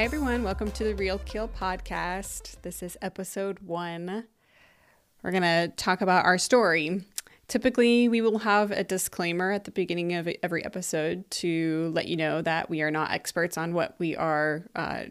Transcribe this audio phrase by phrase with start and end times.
[0.00, 0.44] Hi, everyone.
[0.44, 2.62] Welcome to the Real Kill podcast.
[2.62, 4.24] This is episode one.
[5.22, 7.04] We're going to talk about our story.
[7.48, 12.16] Typically, we will have a disclaimer at the beginning of every episode to let you
[12.16, 15.02] know that we are not experts on what we are, uh,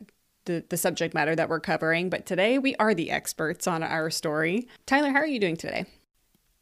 [0.46, 2.10] the, the subject matter that we're covering.
[2.10, 4.68] But today, we are the experts on our story.
[4.88, 5.86] Tyler, how are you doing today?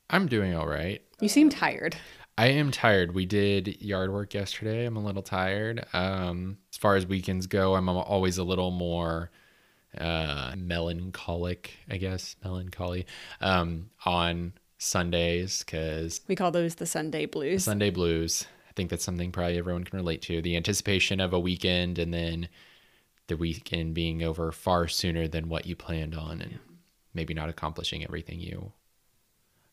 [0.09, 1.01] I'm doing all right.
[1.21, 1.95] You seem tired.
[2.37, 3.15] I am tired.
[3.15, 4.85] We did yard work yesterday.
[4.85, 5.85] I'm a little tired.
[5.93, 9.31] Um, as far as weekends go, I'm always a little more
[9.97, 13.07] uh, melancholic, I guess, melancholy
[13.41, 17.63] um, on Sundays because we call those the Sunday blues.
[17.63, 18.45] Sunday blues.
[18.69, 20.39] I think that's something probably everyone can relate to.
[20.39, 22.49] The anticipation of a weekend and then
[23.25, 26.59] the weekend being over far sooner than what you planned on and
[27.15, 28.73] maybe not accomplishing everything you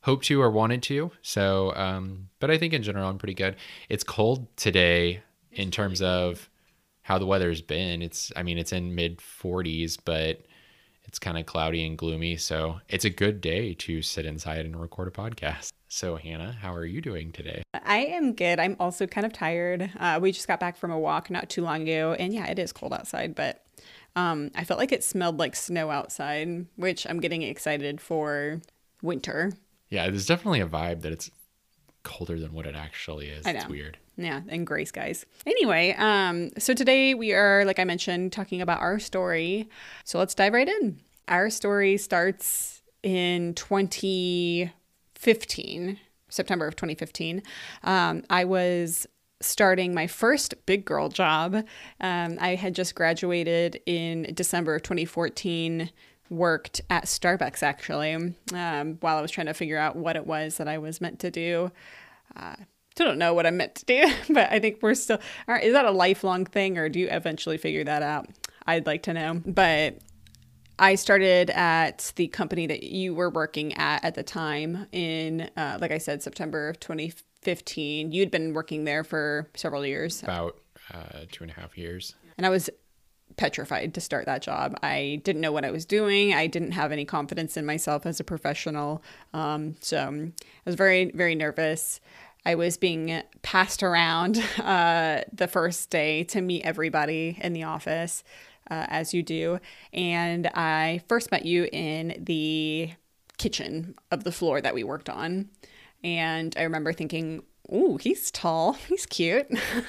[0.05, 1.11] hoped to or wanted to.
[1.23, 3.57] So, um, but I think in general, I'm pretty good.
[3.89, 6.51] It's cold today in terms of
[7.03, 8.03] how the weather's been.
[8.03, 10.43] It's, I mean, it's in mid 40s, but
[11.05, 12.37] it's kind of cloudy and gloomy.
[12.37, 15.71] So it's a good day to sit inside and record a podcast.
[15.89, 17.63] So, Hannah, how are you doing today?
[17.73, 18.61] I am good.
[18.61, 19.91] I'm also kind of tired.
[19.99, 22.15] Uh, we just got back from a walk not too long ago.
[22.19, 23.65] And yeah, it is cold outside, but
[24.17, 28.61] um, I felt like it smelled like snow outside, which I'm getting excited for
[29.01, 29.53] winter
[29.95, 31.31] yeah, there's definitely a vibe that it's
[32.03, 33.47] colder than what it actually is.
[33.47, 33.61] I know.
[33.61, 33.97] It's weird.
[34.17, 35.25] Yeah, and gray skies.
[35.47, 39.69] Anyway, um, so today we are, like I mentioned, talking about our story.
[40.05, 40.99] So let's dive right in.
[41.29, 47.43] Our story starts in 2015, September of 2015.
[47.85, 49.07] Um, I was
[49.41, 51.65] starting my first big girl job.
[52.01, 55.89] Um, I had just graduated in December of 2014
[56.37, 60.57] worked at Starbucks actually um, while I was trying to figure out what it was
[60.57, 61.71] that I was meant to do.
[62.37, 62.57] Uh,
[62.95, 65.19] still don't know what I'm meant to do, but I think we're still.
[65.63, 68.29] is that a lifelong thing, or do you eventually figure that out?
[68.67, 69.43] I'd like to know.
[69.45, 69.99] But
[70.79, 75.79] I started at the company that you were working at at the time in, uh,
[75.81, 78.13] like I said, September of 2015.
[78.13, 80.23] You'd been working there for several years.
[80.23, 80.59] About
[80.93, 82.15] uh, two and a half years.
[82.37, 82.69] And I was
[83.37, 84.79] petrified to start that job.
[84.83, 86.35] I didn't know what I was doing.
[86.35, 89.03] I didn't have any confidence in myself as a professional.
[89.33, 90.31] Um, so I
[90.65, 92.01] was very, very nervous.
[92.47, 98.23] I was being passed around uh, the first day to meet everybody in the office,
[98.71, 99.61] uh, as you do.
[99.93, 102.91] And I first met you in the
[103.39, 105.49] kitchen of the floor that we worked on.
[106.03, 108.73] And I remember thinking, Ooh, he's tall.
[108.89, 109.47] He's cute.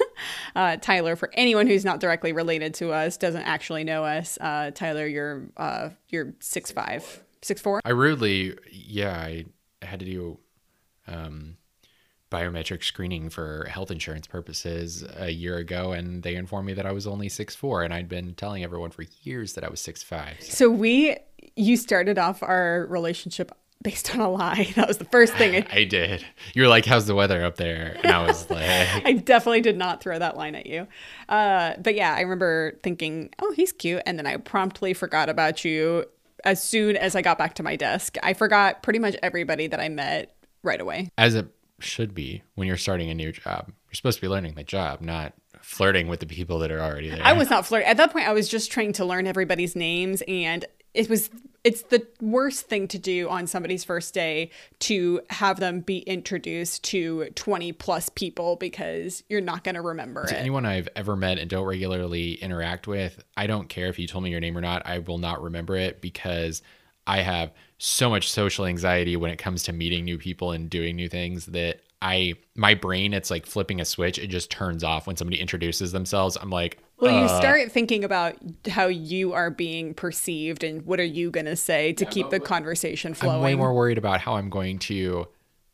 [0.56, 4.38] uh, Tyler, for anyone who's not directly related to us, doesn't actually know us.
[4.40, 7.80] Uh, Tyler, you're uh, you're six five, six four.
[7.84, 9.44] I rudely, yeah, I
[9.82, 10.38] had to do
[11.06, 11.58] um,
[12.30, 16.92] biometric screening for health insurance purposes a year ago, and they informed me that I
[16.92, 20.02] was only six four, and I'd been telling everyone for years that I was six
[20.02, 20.36] five.
[20.40, 20.52] So.
[20.52, 21.16] so we,
[21.56, 24.72] you started off our relationship based on a lie.
[24.76, 26.24] That was the first thing I, I did.
[26.54, 29.76] You were like, "How's the weather up there?" And I was like, "I definitely did
[29.76, 30.86] not throw that line at you."
[31.28, 35.64] Uh, but yeah, I remember thinking, "Oh, he's cute," and then I promptly forgot about
[35.64, 36.04] you
[36.44, 38.16] as soon as I got back to my desk.
[38.22, 41.10] I forgot pretty much everybody that I met right away.
[41.16, 41.48] As it
[41.78, 43.66] should be when you're starting a new job.
[43.68, 47.10] You're supposed to be learning the job, not flirting with the people that are already
[47.10, 47.20] there.
[47.22, 47.88] I was not flirting.
[47.88, 50.64] At that point, I was just trying to learn everybody's names and
[50.94, 51.28] it was
[51.66, 56.84] it's the worst thing to do on somebody's first day to have them be introduced
[56.84, 60.38] to 20 plus people because you're not going to remember to it.
[60.38, 64.22] anyone I've ever met and don't regularly interact with, I don't care if you told
[64.22, 66.62] me your name or not, I will not remember it because
[67.04, 70.94] I have so much social anxiety when it comes to meeting new people and doing
[70.94, 75.06] new things that I my brain it's like flipping a switch it just turns off
[75.06, 78.36] when somebody introduces themselves I'm like well uh, you start thinking about
[78.68, 82.30] how you are being perceived and what are you going to say to yeah, keep
[82.30, 85.28] the conversation flowing I'm way more worried about how I'm going to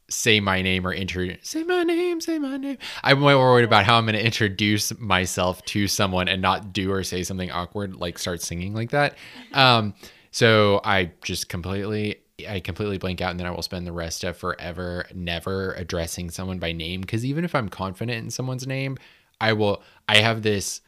[0.09, 2.79] say my name or introduce say my name say my name.
[3.03, 6.73] I'm way more worried about how I'm going to introduce myself to someone and not
[6.73, 9.17] do or say something awkward like start singing like that.
[9.55, 9.95] Um
[10.31, 12.17] so I just completely
[12.49, 16.31] I completely blank out and then I will spend the rest of forever never addressing
[16.31, 18.99] someone by name because even if I'm confident in someone's name,
[19.41, 20.81] I will I have this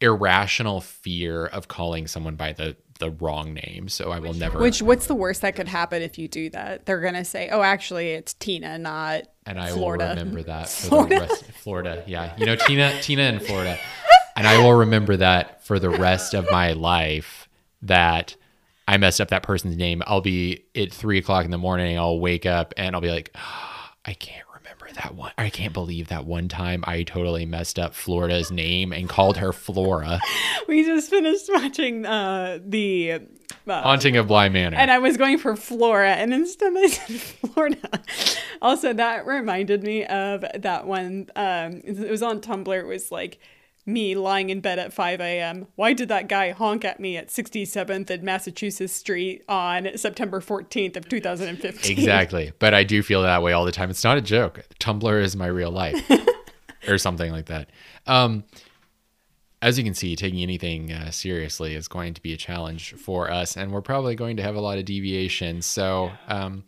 [0.00, 4.58] irrational fear of calling someone by the the wrong name, so I will never.
[4.58, 6.84] Which what's the worst that could happen if you do that?
[6.84, 10.04] They're gonna say, "Oh, actually, it's Tina, not and I Florida.
[10.08, 11.14] will remember that for Florida?
[11.14, 11.44] the rest.
[11.62, 13.78] Florida, yeah, you know Tina, Tina in Florida,
[14.36, 17.48] and I will remember that for the rest of my life.
[17.82, 18.34] That
[18.88, 20.02] I messed up that person's name.
[20.06, 21.96] I'll be at three o'clock in the morning.
[21.98, 24.44] I'll wake up and I'll be like, oh, I can't
[24.88, 25.32] remember that one.
[25.38, 29.52] I can't believe that one time I totally messed up Florida's name and called her
[29.52, 30.20] Flora.
[30.66, 33.12] We just finished watching uh, the
[33.66, 34.76] uh, Haunting of Bly Manor.
[34.76, 37.16] and I was going for Flora, and instead I said
[37.52, 37.78] Florida.
[38.60, 41.30] Also, that reminded me of that one.
[41.34, 42.78] Um, it was on Tumblr.
[42.78, 43.38] It was like
[43.88, 45.66] me lying in bed at 5 a.m.
[45.74, 50.96] Why did that guy honk at me at 67th and Massachusetts Street on September 14th
[50.96, 51.98] of 2015?
[51.98, 52.52] exactly.
[52.58, 53.90] But I do feel that way all the time.
[53.90, 54.64] It's not a joke.
[54.78, 56.08] Tumblr is my real life
[56.88, 57.70] or something like that.
[58.06, 58.44] Um,
[59.60, 63.30] as you can see, taking anything uh, seriously is going to be a challenge for
[63.30, 65.66] us, and we're probably going to have a lot of deviations.
[65.66, 66.64] So, um,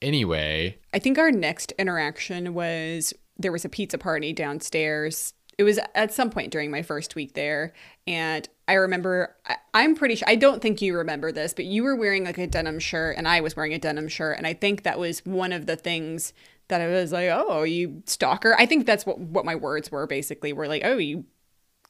[0.00, 5.34] anyway, I think our next interaction was there was a pizza party downstairs.
[5.58, 7.72] It was at some point during my first week there.
[8.06, 11.82] And I remember, I, I'm pretty sure, I don't think you remember this, but you
[11.82, 14.36] were wearing like a denim shirt and I was wearing a denim shirt.
[14.36, 16.34] And I think that was one of the things
[16.68, 18.54] that I was like, oh, you stalker.
[18.58, 21.24] I think that's what, what my words were basically, were like, oh, you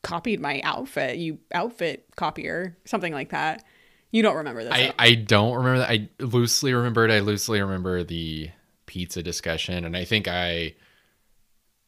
[0.03, 3.65] copied my outfit, you outfit copier, something like that.
[4.13, 4.73] You don't remember this.
[4.73, 5.91] I, I don't remember that.
[5.91, 7.11] I loosely remember it.
[7.11, 8.51] I loosely remember the
[8.87, 9.85] pizza discussion.
[9.85, 10.75] And I think I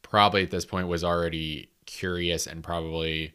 [0.01, 3.33] probably at this point was already curious and probably.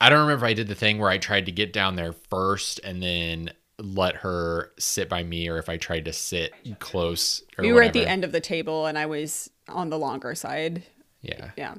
[0.00, 2.12] I don't remember if I did the thing where I tried to get down there
[2.12, 7.42] first and then let her sit by me or if I tried to sit close.
[7.58, 10.34] Or we were at the end of the table and I was on the longer
[10.34, 10.82] side.
[11.22, 11.50] Yeah.
[11.56, 11.74] Yeah.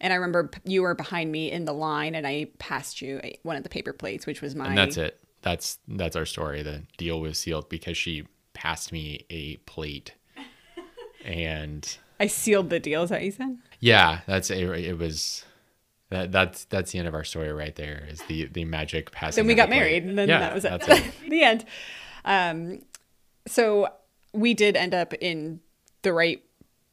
[0.00, 3.56] And I remember you were behind me in the line and I passed you one
[3.56, 4.66] of the paper plates, which was my.
[4.66, 5.20] And that's it.
[5.42, 6.62] That's that's our story.
[6.62, 10.14] The deal was sealed because she passed me a plate.
[11.24, 13.02] and I sealed the deal.
[13.02, 13.58] Is that what you said?
[13.80, 15.44] yeah, that's a, it was
[16.10, 19.42] that that's that's the end of our story right there is the the magic passing.
[19.42, 20.82] Then we got married and then Yeah, that was it.
[20.88, 21.12] it.
[21.28, 21.64] the end.
[22.24, 22.82] Um,
[23.46, 23.88] so
[24.32, 25.60] we did end up in
[26.02, 26.42] the right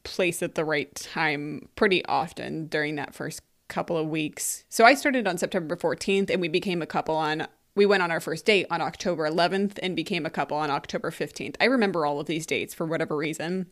[0.03, 4.63] place at the right time pretty often during that first couple of weeks.
[4.69, 8.11] So I started on September 14th and we became a couple on we went on
[8.11, 11.55] our first date on October 11th and became a couple on October 15th.
[11.59, 13.65] I remember all of these dates for whatever reason.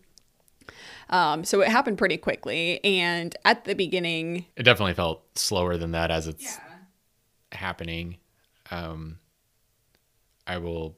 [1.09, 2.83] Um, so it happened pretty quickly.
[2.83, 6.57] And at the beginning, It definitely felt slower than that as it's
[7.51, 8.17] happening.
[8.71, 9.19] Um,
[10.47, 10.97] I will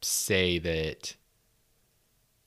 [0.00, 1.14] say that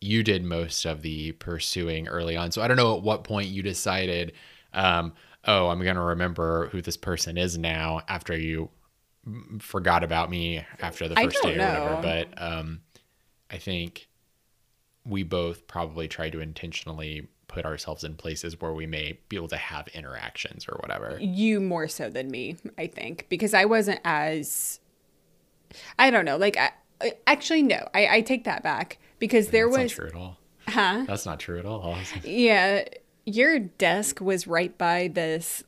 [0.02, 2.52] you did most of the pursuing early on.
[2.52, 4.34] So I don't know at what point you decided,
[4.74, 5.14] um,
[5.46, 8.70] oh, I'm going to remember who this person is now after you
[9.60, 12.00] forgot about me after the first day or whatever.
[12.02, 12.82] But um,
[13.50, 14.08] I think
[15.06, 19.48] we both probably try to intentionally put ourselves in places where we may be able
[19.48, 21.18] to have interactions or whatever.
[21.20, 24.80] you more so than me, I think, because I wasn't as
[26.00, 26.72] I don't know, like I,
[27.28, 30.38] actually no, I, I take that back because there That's was not true at all.
[30.68, 31.04] huh?
[31.08, 31.98] That's not true at all.
[32.24, 32.86] Yeah,
[33.26, 35.64] your desk was right by this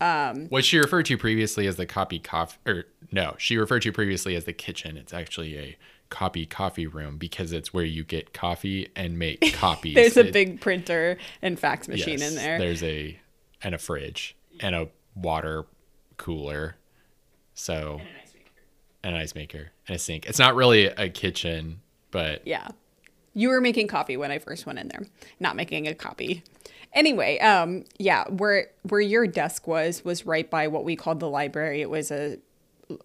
[0.00, 3.92] um, What she referred to previously as the copy coffee, or no, she referred to
[3.92, 4.96] previously as the kitchen.
[4.96, 5.76] It's actually a
[6.10, 9.94] copy coffee room because it's where you get coffee and make copies.
[9.94, 12.58] there's a It- big printer and fax machine yes, in there.
[12.58, 13.18] There's a
[13.62, 15.64] and a fridge and a water
[16.16, 16.76] cooler.
[17.54, 18.00] So
[19.02, 20.26] and an ice maker and a sink.
[20.26, 21.80] It's not really a kitchen,
[22.10, 22.68] but Yeah.
[23.32, 25.02] You were making coffee when I first went in there,
[25.38, 26.42] not making a copy.
[26.92, 31.28] Anyway, um, yeah, where where your desk was was right by what we called the
[31.28, 31.80] library.
[31.80, 32.38] It was a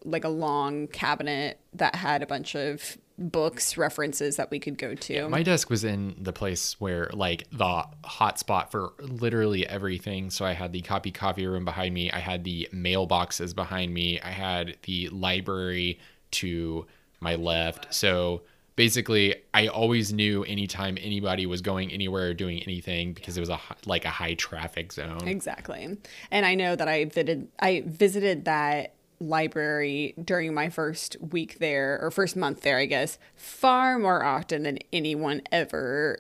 [0.04, 4.94] like a long cabinet that had a bunch of books, references that we could go
[4.94, 5.30] to.
[5.30, 10.30] My desk was in the place where like the hot spot for literally everything.
[10.30, 12.12] So I had the copy coffee room behind me.
[12.12, 14.20] I had the mailboxes behind me.
[14.22, 16.00] I had the library
[16.32, 16.86] to
[17.20, 17.94] my left.
[17.94, 18.42] So
[18.76, 23.50] basically, I always knew anytime anybody was going anywhere or doing anything because it was
[23.50, 25.28] a like a high traffic zone.
[25.28, 25.98] Exactly.
[26.32, 32.00] And I know that I visited I visited that library during my first week there
[32.02, 36.20] or first month there, I guess, far more often than anyone ever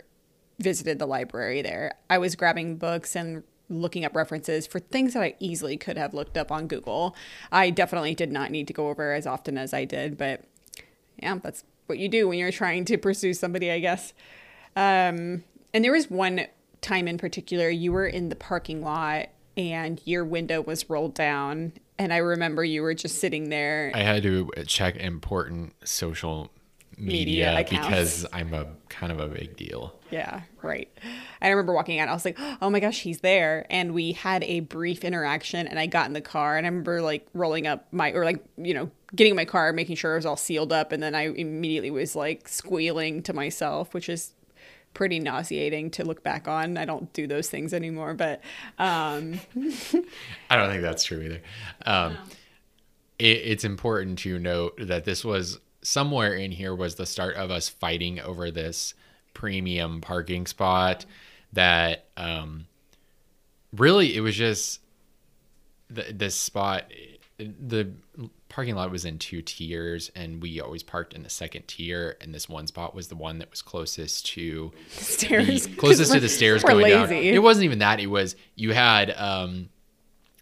[0.59, 1.95] visited the library there.
[2.09, 6.13] I was grabbing books and looking up references for things that I easily could have
[6.13, 7.15] looked up on Google.
[7.51, 10.43] I definitely did not need to go over as often as I did, but
[11.17, 14.13] yeah, that's what you do when you're trying to pursue somebody, I guess.
[14.75, 16.47] Um, and there was one
[16.81, 21.73] time in particular, you were in the parking lot and your window was rolled down.
[21.97, 23.91] And I remember you were just sitting there.
[23.93, 26.51] I had to check important social
[26.97, 29.99] Media media, because I'm a kind of a big deal.
[30.11, 30.87] Yeah, right.
[31.41, 32.07] I remember walking out.
[32.07, 35.67] I was like, "Oh my gosh, he's there!" And we had a brief interaction.
[35.67, 38.41] And I got in the car, and I remember like rolling up my or like
[38.55, 41.15] you know getting in my car, making sure it was all sealed up, and then
[41.15, 44.33] I immediately was like squealing to myself, which is
[44.95, 46.77] pretty nauseating to look back on.
[46.77, 48.41] I don't do those things anymore, but
[48.79, 49.39] um,
[50.49, 51.41] I don't think that's true either.
[51.85, 52.17] Um,
[53.19, 57.51] it, it's important to note that this was somewhere in here was the start of
[57.51, 58.95] us fighting over this
[59.35, 61.05] premium parking spot
[61.53, 62.65] that um,
[63.73, 64.79] really it was just
[65.89, 66.91] the, this spot
[67.37, 67.91] the
[68.47, 72.33] parking lot was in two tiers and we always parked in the second tier and
[72.33, 75.67] this one spot was the one that was closest to the stairs.
[75.67, 77.11] the, closest to the stairs going down.
[77.11, 79.69] it wasn't even that it was you had um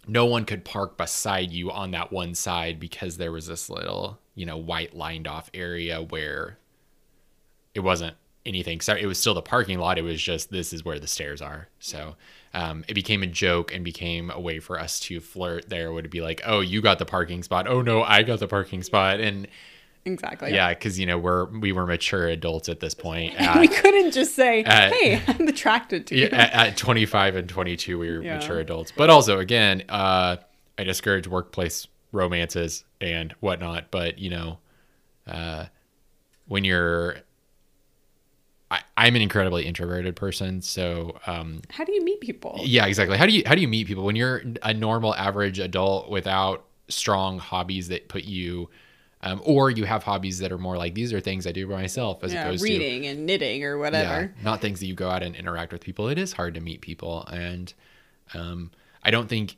[0.08, 4.20] no one could park beside you on that one side because there was this little
[4.36, 6.58] you know white lined off area where
[7.74, 8.82] it wasn't anything.
[8.82, 11.42] So it was still the parking lot it was just this is where the stairs
[11.42, 11.68] are.
[11.80, 12.16] So
[12.54, 16.10] um, it became a joke and became a way for us to flirt there would
[16.10, 19.20] be like oh you got the parking spot oh no i got the parking spot
[19.20, 19.48] and
[20.06, 20.54] exactly.
[20.54, 24.12] yeah because you know we're we were mature adults at this point we Uh, couldn't
[24.12, 28.12] just say, uh, "Hey, I'm attracted to yeah, you." at, at 25 and 22 we
[28.12, 28.36] were Yeah.
[28.36, 30.38] mature adults but also again uh,
[30.78, 34.60] i discourage workplace romances and whatnot but you know
[35.26, 35.66] uh,
[36.48, 37.16] when you're
[38.74, 42.60] I, i'm an incredibly introverted person so um, How do you meet people?
[42.64, 45.60] yeah exactly how do you how do you meet people when you're a normal average
[45.60, 48.70] adult without strong hobbies that put you
[49.22, 51.76] um, or you have hobbies that are more like these are things i do by
[51.76, 54.34] myself as Yeah, opposed to reading and knitting or whatever.
[54.36, 56.10] yeah, not things that you go out and interact with people.
[56.10, 57.74] It is hard to meet people, and
[58.34, 59.56] um, I don't think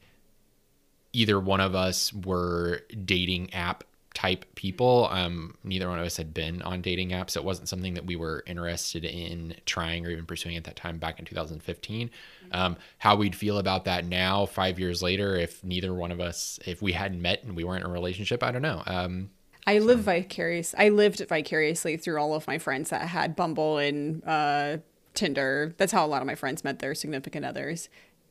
[1.13, 3.83] either one of us were dating app
[4.15, 5.07] type people.
[5.11, 7.35] Um, neither one of us had been on dating apps.
[7.35, 10.97] It wasn't something that we were interested in trying or even pursuing at that time
[10.97, 12.09] back in 2015.
[12.51, 16.59] Um, how we'd feel about that now, five years later, if neither one of us,
[16.65, 18.81] if we hadn't met and we weren't in a relationship, I don't know.
[18.87, 19.29] Um,
[19.67, 20.73] I live vicarious.
[20.77, 24.77] I lived vicariously through all of my friends that had Bumble and uh,
[25.13, 25.75] Tinder.
[25.77, 27.89] That's how a lot of my friends met their significant others.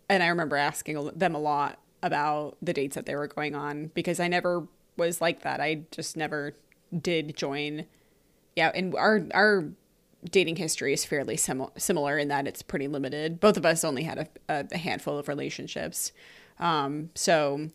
[0.09, 3.91] And I remember asking them a lot about the dates that they were going on
[3.95, 5.61] because I never was like that.
[5.61, 6.55] I just never
[6.97, 7.87] did join.
[8.57, 9.65] Yeah, and our our
[10.31, 13.41] dating history is fairly sim- similar in that it's pretty limited.
[13.41, 16.13] Both of us only had a, a handful of relationships.
[16.59, 17.69] Um, so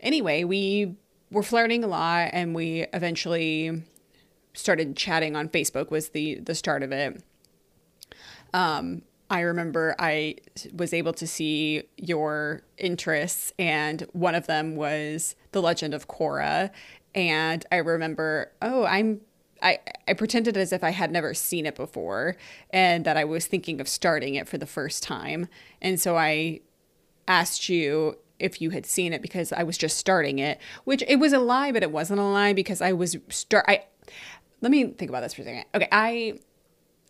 [0.00, 0.96] anyway, we
[1.30, 3.82] were flirting a lot and we eventually
[4.52, 7.22] started chatting on Facebook was the the start of it.
[8.52, 10.36] Um I remember I
[10.74, 16.70] was able to see your interests and one of them was The Legend of Korra
[17.14, 19.22] and I remember oh I'm
[19.62, 22.36] I, I pretended as if I had never seen it before
[22.70, 25.48] and that I was thinking of starting it for the first time.
[25.80, 26.60] And so I
[27.28, 31.16] asked you if you had seen it because I was just starting it, which it
[31.16, 33.84] was a lie, but it wasn't a lie because I was start I
[34.60, 35.64] let me think about this for a second.
[35.74, 36.38] Okay, I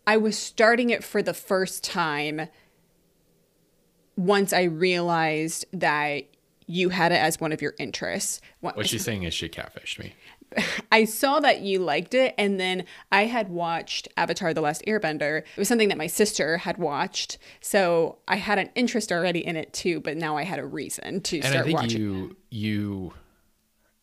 [0.05, 2.47] I was starting it for the first time
[4.15, 6.25] once I realized that
[6.67, 8.41] you had it as one of your interests.
[8.59, 10.13] What- she's saying is she catfished me.
[10.91, 15.39] I saw that you liked it, and then I had watched Avatar: The Last Airbender.
[15.39, 19.55] It was something that my sister had watched, so I had an interest already in
[19.55, 19.99] it too.
[19.99, 22.01] But now I had a reason to and I start think watching.
[22.01, 23.13] you you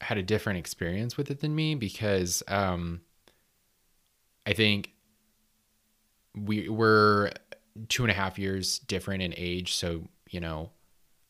[0.01, 3.03] had a different experience with it than me because um,
[4.47, 4.93] I think
[6.37, 7.33] we were
[7.89, 9.75] two and a half years different in age.
[9.75, 10.71] So you know,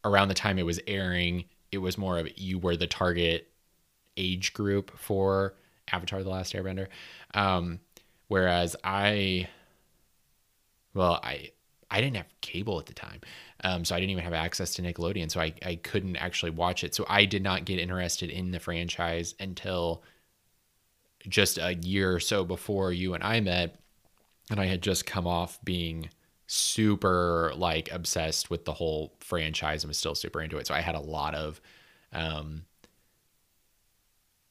[0.04, 3.48] around the time it was airing, it was more of you were the target
[4.16, 5.54] age group for
[5.90, 6.88] Avatar: The Last Airbender,
[7.34, 7.80] um,
[8.28, 9.48] whereas I,
[10.94, 11.50] well, I
[11.90, 13.20] I didn't have cable at the time,
[13.64, 16.84] um, so I didn't even have access to Nickelodeon, so I I couldn't actually watch
[16.84, 16.94] it.
[16.94, 20.02] So I did not get interested in the franchise until
[21.28, 23.79] just a year or so before you and I met,
[24.50, 26.10] and I had just come off being
[26.46, 30.66] super like obsessed with the whole franchise and was still super into it.
[30.66, 31.60] So I had a lot of
[32.12, 32.64] um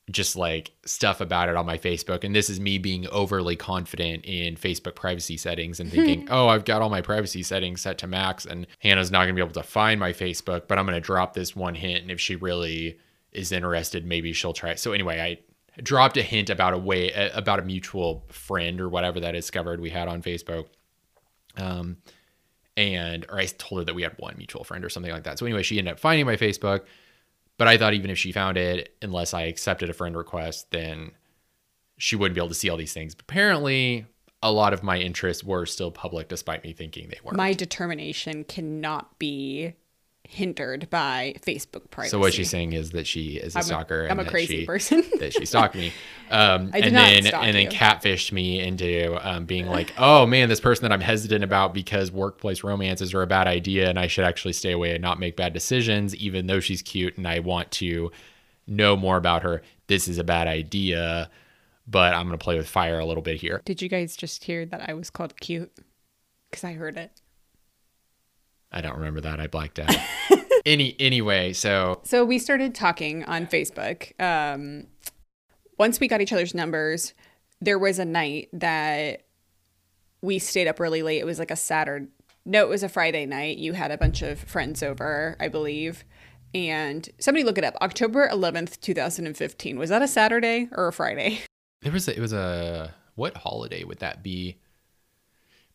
[0.10, 2.24] just like stuff about it on my Facebook.
[2.24, 6.66] And this is me being overly confident in Facebook privacy settings and thinking, oh, I've
[6.66, 9.62] got all my privacy settings set to max and Hannah's not going to be able
[9.62, 12.02] to find my Facebook, but I'm going to drop this one hint.
[12.02, 12.98] And if she really
[13.32, 14.72] is interested, maybe she'll try.
[14.72, 14.80] It.
[14.80, 15.38] So anyway, I
[15.84, 19.80] dropped a hint about a way, about a mutual friend or whatever that I discovered
[19.80, 20.68] we had on Facebook.
[21.58, 21.98] Um,
[22.78, 25.40] and, or I told her that we had one mutual friend or something like that.
[25.40, 26.86] So anyway, she ended up finding my Facebook.
[27.58, 31.12] But I thought even if she found it, unless I accepted a friend request, then
[31.98, 33.14] she wouldn't be able to see all these things.
[33.14, 34.06] But apparently,
[34.42, 37.36] a lot of my interests were still public, despite me thinking they weren't.
[37.36, 39.74] My determination cannot be
[40.32, 42.12] hindered by Facebook privacy.
[42.12, 44.04] So what she's saying is that she is a I'm a- stalker.
[44.06, 45.04] I'm and a that crazy she- person.
[45.20, 45.92] that she stalked me.
[46.30, 50.84] Um, and then and then catfished me into um, being like, oh man, this person
[50.84, 54.54] that I'm hesitant about because workplace romances are a bad idea and I should actually
[54.54, 58.12] stay away and not make bad decisions, even though she's cute and I want to
[58.68, 59.64] know more about her.
[59.88, 61.32] This is a bad idea,
[61.88, 63.64] but I'm gonna play with fire a little bit here.
[63.66, 65.72] Did you guys just hear that I was called cute?
[66.52, 67.20] Because I heard it.
[68.72, 69.40] I don't remember that.
[69.40, 69.96] I blacked out.
[70.66, 74.20] Any anyway, so So we started talking on Facebook.
[74.22, 74.88] Um,
[75.78, 77.14] once we got each other's numbers,
[77.62, 79.24] there was a night that
[80.22, 81.20] we stayed up really late.
[81.20, 82.08] It was like a Saturday.
[82.46, 83.58] No, it was a Friday night.
[83.58, 86.04] You had a bunch of friends over, I believe.
[86.54, 87.76] And somebody look it up.
[87.82, 89.78] October 11th, 2015.
[89.78, 91.42] Was that a Saturday or a Friday?
[91.82, 94.58] There was a, it was a what holiday would that be?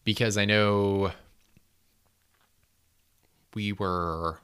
[0.05, 1.13] Because I know
[3.55, 4.41] we were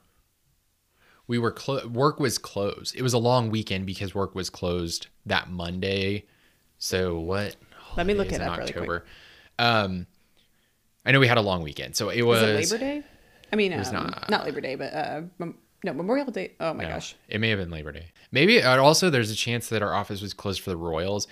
[1.27, 2.97] we were clo- work was closed.
[2.97, 6.25] It was a long weekend because work was closed that Monday.
[6.79, 7.57] So what?
[7.97, 8.83] Let me look it up really quick.
[8.83, 9.05] October?
[9.59, 10.07] Um,
[11.05, 12.43] I know we had a long weekend, so it was.
[12.43, 13.03] Was it Labor Day?
[13.53, 14.31] I mean, um, not.
[14.31, 14.45] not.
[14.45, 16.53] Labor Day, but uh, mem- no, Memorial Day.
[16.61, 17.17] Oh my No, gosh.
[17.29, 18.07] It may have been Labor Day.
[18.33, 21.27] Maybe uh, also there's a chance that our office was closed for the Royals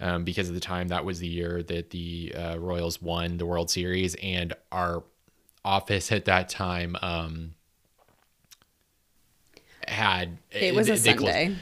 [0.00, 3.46] um, because of the time that was the year that the uh, Royals won the
[3.46, 5.04] World Series, and our
[5.64, 7.54] office at that time um,
[9.86, 11.56] had It was a they closed- Sunday.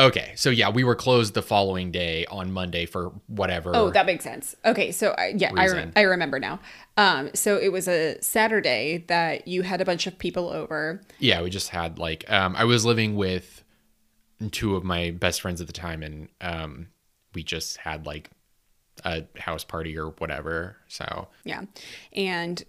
[0.00, 3.72] Okay, so yeah, we were closed the following day on Monday for whatever.
[3.74, 4.54] Oh, that makes sense.
[4.64, 6.60] Okay, so I, yeah, I, rem- I remember now.
[6.96, 11.00] Um, so it was a Saturday that you had a bunch of people over.
[11.18, 13.64] yeah, we just had like um, I was living with
[14.52, 16.86] two of my best friends at the time, and um,
[17.34, 18.30] we just had like
[19.04, 20.76] a house party or whatever.
[20.86, 21.62] So Yeah,
[22.12, 22.62] and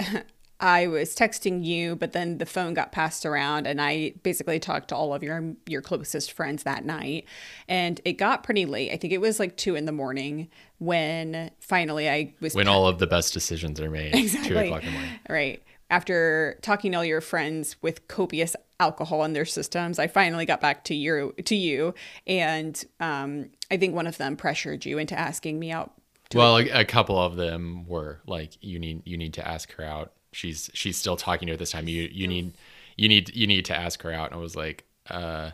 [0.62, 4.88] I was texting you, but then the phone got passed around, and I basically talked
[4.88, 7.24] to all of your your closest friends that night,
[7.66, 8.92] and it got pretty late.
[8.92, 12.86] I think it was like two in the morning when finally I was when all
[12.86, 14.50] of the best decisions are made, Exactly.
[14.50, 15.10] two o'clock in the morning.
[15.30, 15.62] Right.
[15.88, 20.60] After talking to all your friends with copious alcohol in their systems, I finally got
[20.60, 21.94] back to you to you,
[22.26, 25.92] and um, I think one of them pressured you into asking me out.
[26.34, 29.84] Well, a, a couple of them were like, "You need, you need to ask her
[29.84, 30.12] out.
[30.32, 31.88] She's, she's still talking to her this time.
[31.88, 32.52] You, you need,
[32.96, 35.50] you need, you need to ask her out." And I was like, uh,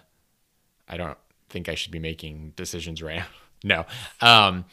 [0.89, 3.27] "I don't think I should be making decisions right now."
[4.21, 4.27] no.
[4.27, 4.65] Um,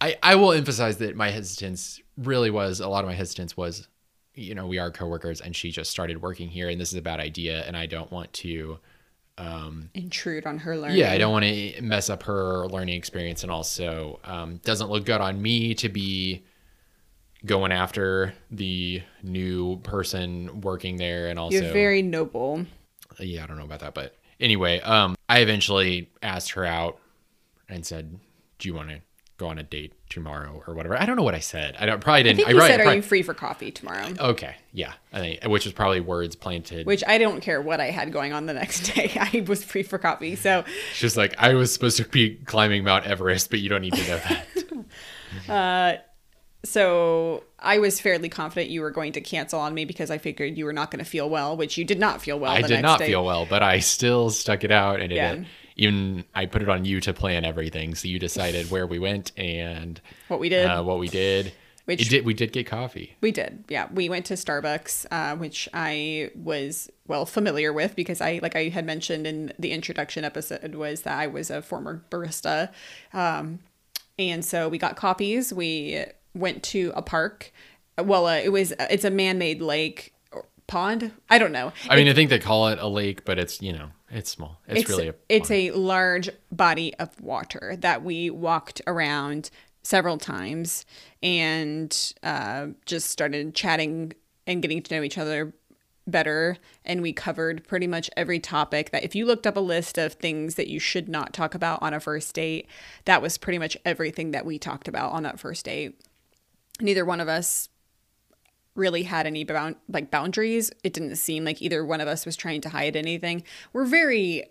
[0.00, 3.88] I, I will emphasize that my hesitance really was a lot of my hesitance was,
[4.34, 7.02] you know, we are coworkers, and she just started working here, and this is a
[7.02, 8.78] bad idea, and I don't want to.
[9.94, 10.96] Intrude on her learning.
[10.96, 15.04] Yeah, I don't want to mess up her learning experience, and also um, doesn't look
[15.04, 16.44] good on me to be
[17.44, 22.64] going after the new person working there, and also You're very noble.
[23.18, 26.98] yeah, I don't know about that, but anyway, um, I eventually asked her out
[27.68, 28.18] and said,
[28.58, 29.00] "Do you want to
[29.36, 31.76] go on a date tomorrow or whatever?" I don't know what I said.
[31.78, 32.34] I don't probably didn't.
[32.40, 35.18] I think you probably- said, "Are probably- you free for coffee tomorrow?" Okay, yeah, I
[35.20, 36.86] think which was probably words planted.
[36.86, 39.12] Which I don't care what I had going on the next day.
[39.18, 43.06] I was free for coffee, so she's like I was supposed to be climbing Mount
[43.06, 45.48] Everest, but you don't need to know that.
[45.48, 46.00] uh,
[46.64, 50.56] so I was fairly confident you were going to cancel on me because I figured
[50.56, 52.52] you were not going to feel well, which you did not feel well.
[52.52, 53.06] I the did next not day.
[53.08, 55.32] feel well, but I still stuck it out and did Yeah.
[55.32, 55.46] it.
[55.76, 59.32] Even I put it on you to plan everything, so you decided where we went
[59.36, 60.66] and what we did.
[60.66, 61.52] uh, what we did.
[61.86, 63.14] Which- did we did get coffee.
[63.20, 63.88] We did, yeah.
[63.92, 68.68] We went to Starbucks, uh, which I was well familiar with because I, like I
[68.70, 72.70] had mentioned in the introduction episode, was that I was a former barista,
[73.12, 73.58] um,
[74.18, 75.52] and so we got coffees.
[75.52, 77.52] We went to a park.
[77.98, 80.14] Well, uh, it was it's a man-made lake
[80.66, 81.12] pond.
[81.28, 81.72] I don't know.
[81.90, 84.60] I mean, I think they call it a lake, but it's you know it's small.
[84.68, 89.50] It's, it's really a it's a large body of water that we walked around
[89.82, 90.86] several times
[91.22, 94.12] and uh, just started chatting
[94.46, 95.52] and getting to know each other
[96.06, 96.58] better.
[96.84, 100.14] And we covered pretty much every topic that if you looked up a list of
[100.14, 102.68] things that you should not talk about on a first date
[103.06, 106.00] that was pretty much everything that we talked about on that first date.
[106.80, 107.68] Neither one of us
[108.74, 110.70] really had any bound like boundaries.
[110.82, 113.44] It didn't seem like either one of us was trying to hide anything.
[113.72, 114.44] We're very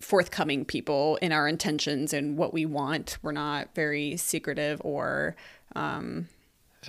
[0.00, 3.18] forthcoming people in our intentions and what we want.
[3.22, 5.36] We're not very secretive or
[5.74, 6.28] Um,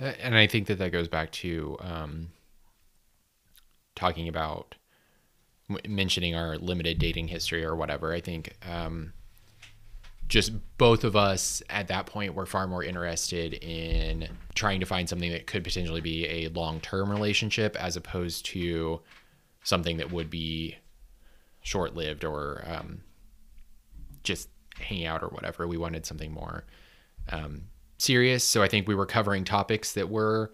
[0.00, 2.28] and I think that that goes back to um,
[3.94, 4.74] talking about
[5.88, 8.12] mentioning our limited dating history or whatever.
[8.12, 9.12] I think um,
[10.28, 15.08] just both of us at that point were far more interested in trying to find
[15.08, 19.00] something that could potentially be a long-term relationship as opposed to
[19.62, 20.76] something that would be
[21.62, 23.00] short-lived or um,
[24.24, 25.66] just hanging out or whatever.
[25.66, 26.64] We wanted something more
[27.30, 27.62] um,
[27.98, 28.42] serious.
[28.44, 30.52] So I think we were covering topics that were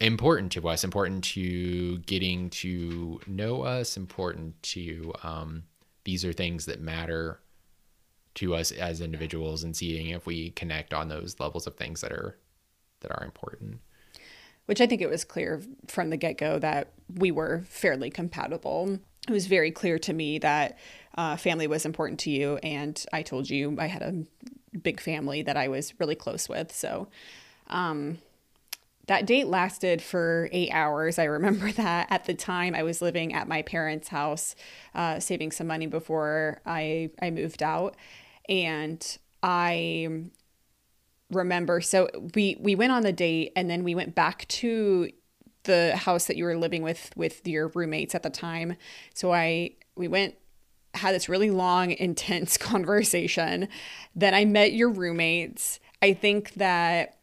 [0.00, 5.62] important to us, important to getting to know us, important to um,
[6.04, 7.40] these are things that matter
[8.40, 12.10] to us as individuals and seeing if we connect on those levels of things that
[12.10, 12.38] are
[13.00, 13.80] that are important
[14.64, 18.98] which i think it was clear from the get-go that we were fairly compatible
[19.28, 20.78] it was very clear to me that
[21.16, 24.24] uh, family was important to you and i told you i had a
[24.78, 27.08] big family that i was really close with so
[27.66, 28.18] um,
[29.10, 31.18] that date lasted for eight hours.
[31.18, 34.54] I remember that at the time I was living at my parents' house,
[34.94, 37.96] uh, saving some money before I, I moved out.
[38.50, 40.08] And I
[41.30, 45.08] remember, so we, we went on the date and then we went back to
[45.64, 48.76] the house that you were living with with your roommates at the time.
[49.14, 50.34] So I we went
[50.94, 53.68] had this really long intense conversation.
[54.14, 55.78] Then I met your roommates.
[56.02, 57.18] I think that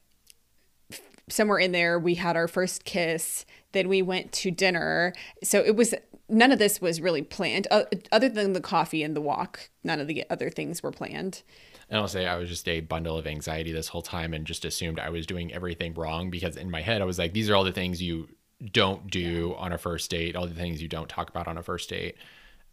[1.29, 5.11] somewhere in there we had our first kiss then we went to dinner
[5.43, 5.93] so it was
[6.29, 9.99] none of this was really planned uh, other than the coffee and the walk none
[9.99, 11.43] of the other things were planned
[11.89, 14.65] and I'll say I was just a bundle of anxiety this whole time and just
[14.65, 17.55] assumed I was doing everything wrong because in my head I was like, these are
[17.55, 18.27] all the things you
[18.73, 21.63] don't do on a first date, all the things you don't talk about on a
[21.63, 22.17] first date.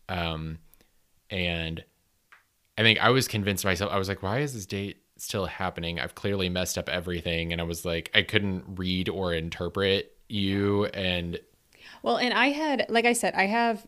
[0.09, 0.59] Um,
[1.31, 1.85] and
[2.77, 6.01] I think I was convinced myself, I was like, why is this date still happening.
[6.01, 7.53] I've clearly messed up everything.
[7.53, 10.87] And I was like, I couldn't read or interpret you.
[10.87, 11.39] And
[12.05, 13.87] well, and I had, like I said, I have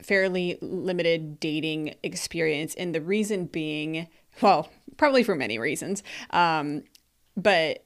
[0.00, 2.72] fairly limited dating experience.
[2.76, 4.06] And the reason being,
[4.40, 6.04] well, probably for many reasons.
[6.30, 6.84] Um,
[7.36, 7.84] but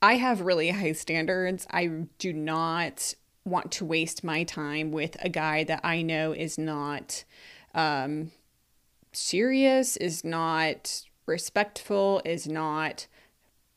[0.00, 1.66] I have really high standards.
[1.70, 3.12] I do not
[3.44, 7.24] want to waste my time with a guy that I know is not
[7.74, 8.30] um,
[9.12, 13.06] serious, is not respectful, is not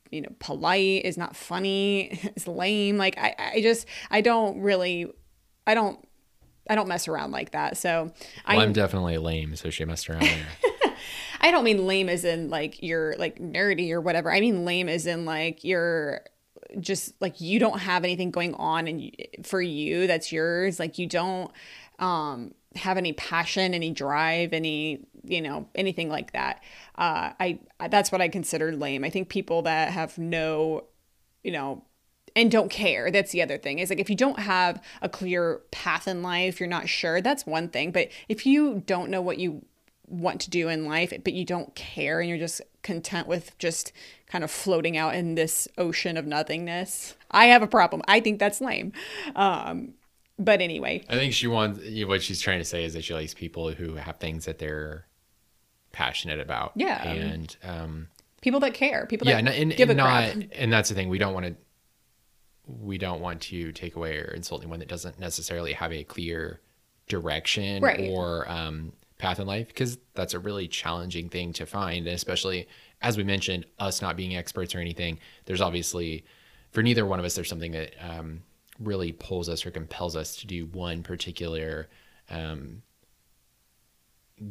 [0.10, 2.95] you know polite, is not funny, is lame.
[2.95, 5.12] Like I I just I don't really
[5.65, 6.06] I don't
[6.69, 7.78] I don't mess around like that.
[7.78, 8.13] So well,
[8.45, 10.93] I'm, I'm definitely lame, so she messed around there.
[11.41, 14.32] I don't mean lame as in like you're like nerdy or whatever.
[14.32, 16.21] I mean lame as in like you're
[16.80, 19.12] just like you don't have anything going on and
[19.43, 20.80] for you that's yours.
[20.80, 21.52] Like you don't
[21.99, 26.63] um have any passion, any drive, any you know anything like that.
[26.97, 29.04] Uh, I that's what I consider lame.
[29.04, 30.86] I think people that have no,
[31.43, 31.84] you know,
[32.36, 33.12] and don't care.
[33.12, 33.80] That's the other thing.
[33.80, 37.22] Is like if you don't have a clear path in life, you're not sure.
[37.22, 37.91] That's one thing.
[37.91, 39.65] But if you don't know what you
[40.08, 43.91] want to do in life, but you don't care and you're just content with just
[44.28, 48.02] kind of floating out in this ocean of nothingness, I have a problem.
[48.08, 48.93] I think that's lame.
[49.36, 49.93] Um,
[50.39, 53.34] but anyway, I think she wants what she's trying to say is that she likes
[53.34, 55.06] people who have things that they're
[55.91, 56.74] passionate about.
[56.76, 58.08] Yeah, and um,
[58.41, 60.50] people that care, people yeah, that and, give and a not, crap.
[60.54, 61.10] And that's the thing.
[61.10, 61.56] We don't want to.
[62.65, 66.62] We don't want to take away or insult anyone that doesn't necessarily have a clear
[67.08, 68.10] direction right.
[68.10, 72.67] or um, path in life because that's a really challenging thing to find, and especially
[73.02, 75.19] as we mentioned, us not being experts or anything.
[75.45, 76.23] There's obviously
[76.71, 78.41] for neither one of us, there's something that um,
[78.80, 81.88] really pulls us or compels us to do one particular
[82.32, 82.82] um,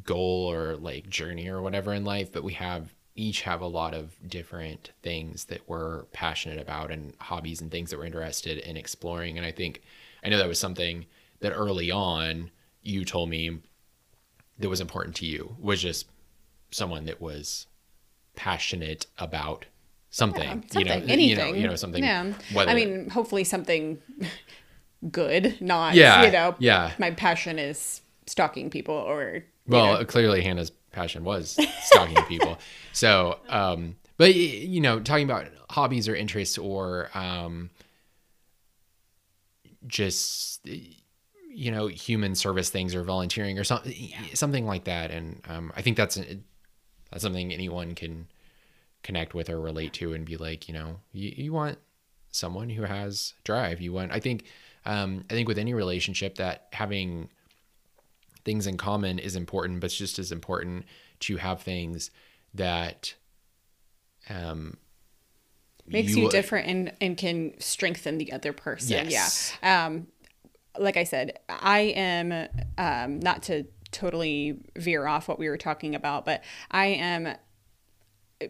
[0.05, 3.95] goal or like journey or whatever in life, but we have each have a lot
[3.95, 8.77] of different things that we're passionate about and hobbies and things that we're interested in
[8.77, 9.37] exploring.
[9.37, 9.83] And I think
[10.25, 11.07] I know that was something
[11.41, 12.51] that early on
[12.83, 13.59] you told me
[14.59, 16.07] that was important to you was just
[16.71, 17.67] someone that was
[18.35, 19.67] passionate about
[20.11, 22.03] something, yeah, something you know, anything, you know, you know something.
[22.03, 22.33] Yeah.
[22.53, 23.99] Whether, I mean, hopefully something
[25.11, 26.55] good, not yeah, you know.
[26.59, 26.93] Yeah.
[26.99, 30.05] My passion is stalking people, or well, know.
[30.05, 32.59] clearly Hannah's passion was stalking people.
[32.93, 37.71] So, um, but you know, talking about hobbies or interests or um,
[39.87, 40.67] just
[41.55, 43.95] you know human service things or volunteering or something
[44.33, 46.17] something like that and um, i think that's
[47.11, 48.27] that's something anyone can
[49.03, 51.79] connect with or relate to and be like, you know, you, you want
[52.31, 53.81] someone who has drive.
[53.81, 54.45] You want, I think,
[54.87, 57.29] um, I think with any relationship that having
[58.45, 60.85] things in common is important, but it's just as important
[61.21, 62.11] to have things
[62.55, 63.15] that,
[64.29, 64.77] um,
[65.87, 69.09] makes you, you different and, and can strengthen the other person.
[69.09, 69.53] Yes.
[69.63, 69.87] Yeah.
[69.87, 70.07] Um,
[70.79, 75.95] like I said, I am, um, not to totally veer off what we were talking
[75.95, 77.37] about, but I am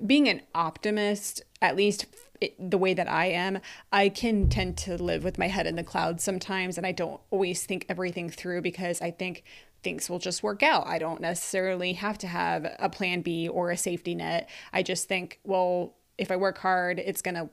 [0.07, 2.07] being an optimist, at least
[2.42, 3.61] it, the way that I am,
[3.92, 7.20] I can tend to live with my head in the clouds sometimes, and I don't
[7.31, 9.44] always think everything through because I think
[9.83, 10.87] things will just work out.
[10.87, 14.48] I don't necessarily have to have a plan B or a safety net.
[14.72, 17.48] I just think, well, if I work hard, it's going to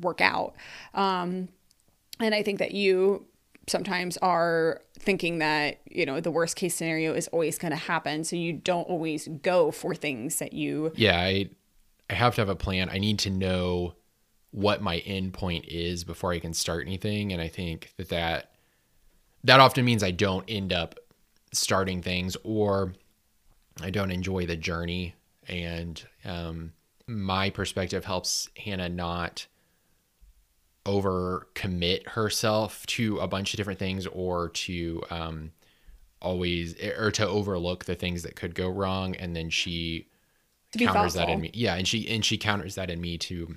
[0.00, 0.54] work out.
[0.94, 1.48] Um,
[2.20, 3.26] and I think that you
[3.68, 8.22] sometimes are thinking that you know the worst case scenario is always going to happen
[8.22, 11.48] so you don't always go for things that you yeah i
[12.08, 13.94] i have to have a plan i need to know
[14.56, 17.30] what my end point is before i can start anything.
[17.30, 18.52] And i think that that
[19.44, 20.98] that often means i don't end up
[21.52, 22.94] starting things or
[23.82, 25.14] i don't enjoy the journey.
[25.46, 26.72] And um,
[27.06, 29.46] my perspective helps hannah not
[30.86, 35.52] over commit herself to a bunch of different things or to um,
[36.22, 39.14] always or to overlook the things that could go wrong.
[39.16, 40.08] And then she
[40.78, 41.50] counters that in me.
[41.52, 41.74] Yeah.
[41.74, 43.56] And she and she counters that in me to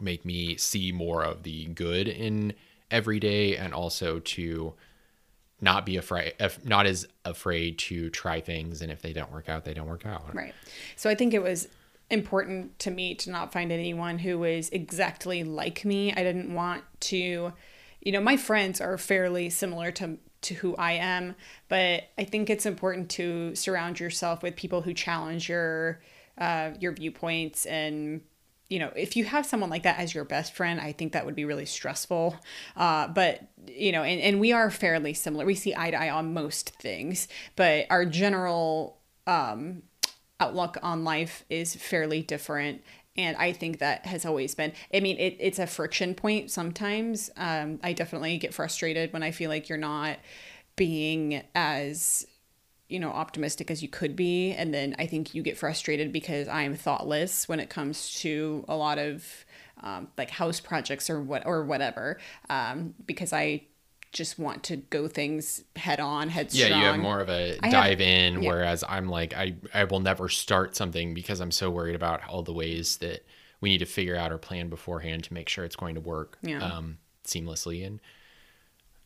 [0.00, 2.52] make me see more of the good in
[2.90, 4.74] every day and also to
[5.60, 6.34] not be afraid
[6.64, 8.80] not as afraid to try things.
[8.80, 10.34] And if they don't work out they don't work out.
[10.34, 10.54] Right.
[10.96, 11.68] So i think it was
[12.10, 16.12] important to me to not find anyone who was exactly like me.
[16.12, 17.52] I didn't want to,
[18.00, 21.34] you know, my friends are fairly similar to to who I am,
[21.68, 26.00] but I think it's important to surround yourself with people who challenge your
[26.38, 28.20] uh, your viewpoints and
[28.68, 31.24] you know if you have someone like that as your best friend i think that
[31.24, 32.36] would be really stressful.
[32.76, 35.44] Uh, but you know and, and we are fairly similar.
[35.44, 39.82] We see eye to eye on most things but our general um,
[40.40, 42.82] outlook on life is fairly different.
[43.16, 47.30] And i think that has always been i mean it, it's a friction point sometimes.
[47.36, 50.18] Um, i definitely get frustrated when i feel like you're not
[50.76, 52.26] being as
[52.88, 56.48] you know optimistic as you could be and then i think you get frustrated because
[56.48, 59.44] i'm thoughtless when it comes to a lot of
[59.80, 63.62] um, like house projects or what or whatever um, because i
[64.12, 67.70] just want to go things head on, head Yeah, you have more of a I
[67.70, 68.48] dive have, in, yeah.
[68.48, 72.42] whereas I'm like, I, I will never start something because I'm so worried about all
[72.42, 73.24] the ways that
[73.60, 76.38] we need to figure out our plan beforehand to make sure it's going to work
[76.42, 76.62] yeah.
[76.62, 77.86] um, seamlessly.
[77.86, 78.00] And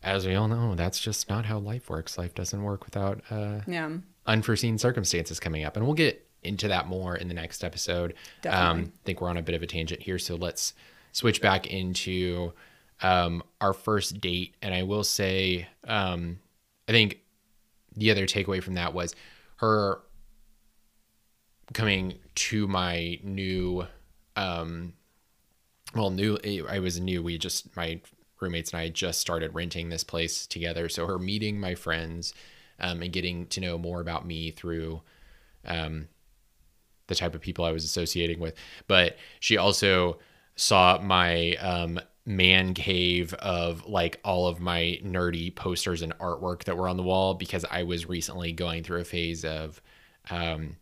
[0.03, 2.19] as we all know, that's just not how life works.
[2.19, 3.91] Life doesn't work without uh, yeah.
[4.27, 5.77] unforeseen circumstances coming up.
[5.77, 8.15] And we'll get into that more in the next episode.
[8.49, 10.19] Um, I think we're on a bit of a tangent here.
[10.19, 10.75] So let's
[11.13, 12.53] switch back into
[13.01, 14.57] um, our first date.
[14.61, 16.41] And I will say, um,
[16.89, 17.21] I think
[17.95, 19.15] the other takeaway from that was
[19.57, 20.01] her
[21.73, 23.87] coming to my new,
[24.35, 24.95] um,
[25.95, 26.39] well, new,
[26.69, 27.23] I was new.
[27.23, 28.01] We just, my
[28.43, 30.89] roommates and I just started renting this place together.
[30.89, 32.35] So her meeting my friends
[32.81, 35.03] um, and getting to know more about me through
[35.65, 36.09] um,
[37.07, 38.55] the type of people I was associating with.
[38.89, 40.19] But she also
[40.57, 46.77] saw my um, man cave of like all of my nerdy posters and artwork that
[46.77, 49.81] were on the wall because I was recently going through a phase of
[50.31, 50.77] um,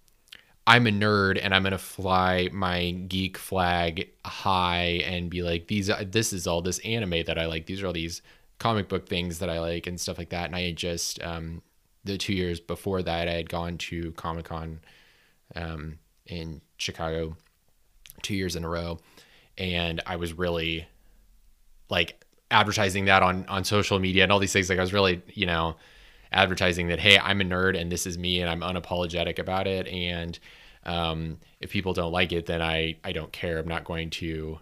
[0.66, 5.90] I'm a nerd and I'm gonna fly my geek flag high and be like these
[6.07, 7.66] this is all this anime that I like.
[7.66, 8.23] These are all these
[8.59, 10.46] comic book things that I like and stuff like that.
[10.46, 11.62] And I had just um,
[12.05, 14.81] the two years before that I had gone to Comic Con
[15.57, 17.37] um, in Chicago
[18.23, 18.99] two years in a row.
[19.59, 20.87] And I was really
[21.88, 24.68] like advertising that on on social media and all these things.
[24.68, 25.77] Like i was really you know
[26.32, 29.86] advertising that hey i'm a nerd and this is me and i'm unapologetic about it.
[29.88, 30.38] And
[30.86, 33.58] um, if people don't like it then i i don't care.
[33.58, 34.58] I'm not going to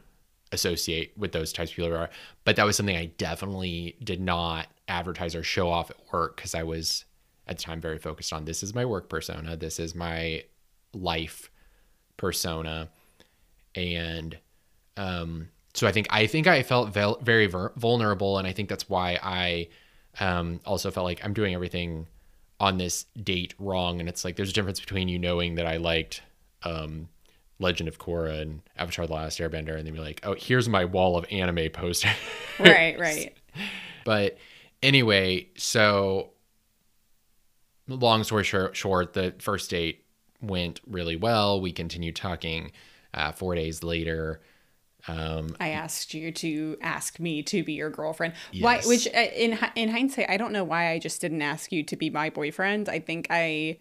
[0.51, 2.09] associate with those types of people
[2.45, 6.55] but that was something i definitely did not advertise or show off at work because
[6.55, 7.05] i was
[7.49, 9.57] at the time very focused on this is my work persona.
[9.57, 10.45] This is my
[10.93, 11.51] life
[12.17, 12.91] persona.
[13.75, 14.39] And
[14.97, 18.89] um so I think I think I felt vel- very vulnerable, and I think that's
[18.89, 19.69] why I
[20.21, 22.07] um, also felt like I'm doing everything
[22.61, 24.01] on this date wrong.
[24.01, 26.23] And it's like there's a difference between you knowing that I liked
[26.65, 27.09] um,
[27.59, 30.85] Legend of Korra and Avatar: The Last Airbender, and then be like, oh, here's my
[30.85, 32.13] wall of anime posters.
[32.59, 33.37] right, right.
[34.05, 34.39] But
[34.83, 36.31] anyway, so
[37.87, 40.05] long story short, short, the first date
[40.41, 41.61] went really well.
[41.61, 42.73] We continued talking.
[43.15, 44.41] Uh, four days later,
[45.07, 48.35] um, I asked you to ask me to be your girlfriend.
[48.53, 48.63] Yes.
[48.63, 48.81] Why?
[48.85, 51.97] Which, uh, in in hindsight, I don't know why I just didn't ask you to
[51.97, 52.89] be my boyfriend.
[52.89, 53.79] I think I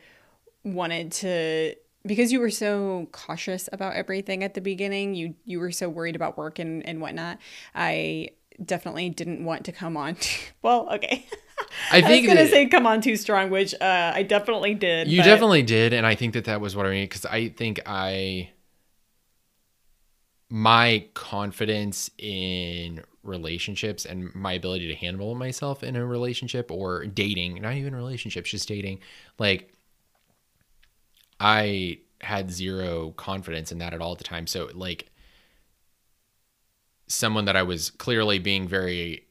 [0.63, 1.75] wanted to
[2.05, 5.15] because you were so cautious about everything at the beginning.
[5.15, 7.39] You you were so worried about work and and whatnot.
[7.73, 8.29] I
[8.63, 10.15] definitely didn't want to come on.
[10.19, 11.25] Too, well, okay.
[11.91, 15.07] I think I was gonna say come on too strong, which uh, I definitely did.
[15.07, 15.25] You but...
[15.25, 18.51] definitely did, and I think that that was what I mean because I think I
[20.49, 27.61] my confidence in relationships and my ability to handle myself in a relationship or dating,
[27.61, 28.99] not even relationships, just dating,
[29.37, 29.73] like
[31.39, 34.47] I had zero confidence in that at all at the time.
[34.47, 35.11] So like
[37.07, 39.27] someone that I was clearly being very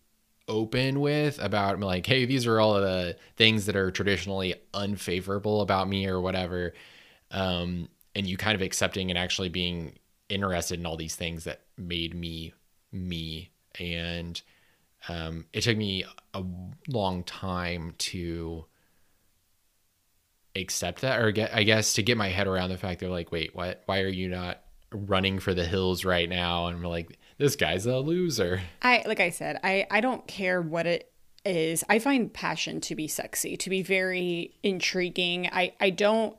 [0.48, 5.88] open with about like, hey, these are all the things that are traditionally unfavorable about
[5.88, 6.74] me or whatever.
[7.30, 11.62] Um, and you kind of accepting and actually being interested in all these things that
[11.76, 12.52] made me
[12.92, 13.50] me.
[13.78, 14.40] And
[15.08, 16.42] um, it took me a
[16.88, 18.64] long time to
[20.56, 23.30] accept that or get I guess to get my head around the fact they're like,
[23.30, 24.62] wait, what why are you not
[24.92, 26.66] running for the hills right now?
[26.66, 28.62] And we're like, this guy's a loser.
[28.82, 31.12] I like I said, I I don't care what it
[31.44, 31.84] is.
[31.88, 35.48] I find passion to be sexy, to be very intriguing.
[35.52, 36.36] I I don't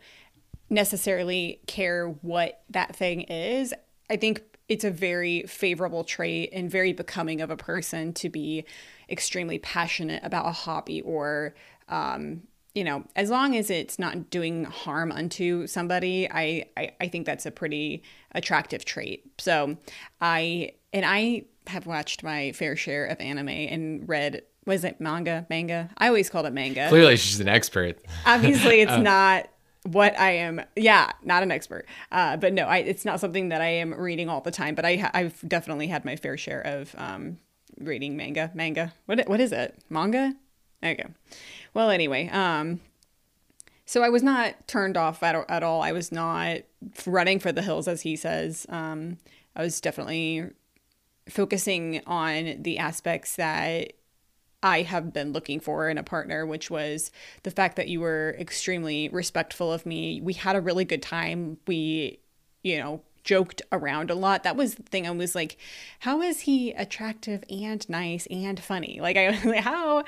[0.70, 3.74] necessarily care what that thing is.
[4.10, 8.66] I think it's a very favorable trait and very becoming of a person to be
[9.10, 11.56] extremely passionate about a hobby or
[11.88, 12.42] um,
[12.78, 17.26] you know, as long as it's not doing harm unto somebody, I, I, I think
[17.26, 18.04] that's a pretty
[18.34, 19.26] attractive trait.
[19.40, 19.78] So
[20.22, 25.48] I, and I have watched my fair share of anime and read, was it manga?
[25.50, 25.90] Manga?
[25.98, 26.88] I always called it manga.
[26.90, 28.00] Clearly, she's an expert.
[28.28, 29.02] Obviously, it's uh.
[29.02, 29.48] not
[29.84, 30.62] what I am.
[30.76, 31.86] Yeah, not an expert.
[32.12, 34.76] Uh, but no, I, it's not something that I am reading all the time.
[34.76, 37.38] But I, I've definitely had my fair share of um,
[37.80, 38.52] reading manga.
[38.54, 38.94] Manga.
[39.06, 39.78] What, what is it?
[39.90, 40.36] Manga?
[40.84, 41.06] Okay.
[41.74, 42.82] Well, anyway, um,
[43.86, 45.82] so I was not turned off at, at all.
[45.82, 46.60] I was not
[47.06, 48.66] running for the hills, as he says.
[48.70, 49.18] Um,
[49.56, 50.50] I was definitely
[51.30, 53.94] focusing on the aspects that
[54.64, 57.12] I have been looking for in a partner, which was
[57.44, 60.20] the fact that you were extremely respectful of me.
[60.22, 61.58] We had a really good time.
[61.68, 62.20] We,
[62.64, 64.44] you know, joked around a lot.
[64.44, 65.06] That was the thing.
[65.06, 65.58] I was like,
[66.00, 69.00] how is he attractive and nice and funny?
[69.00, 70.04] Like, I was like, how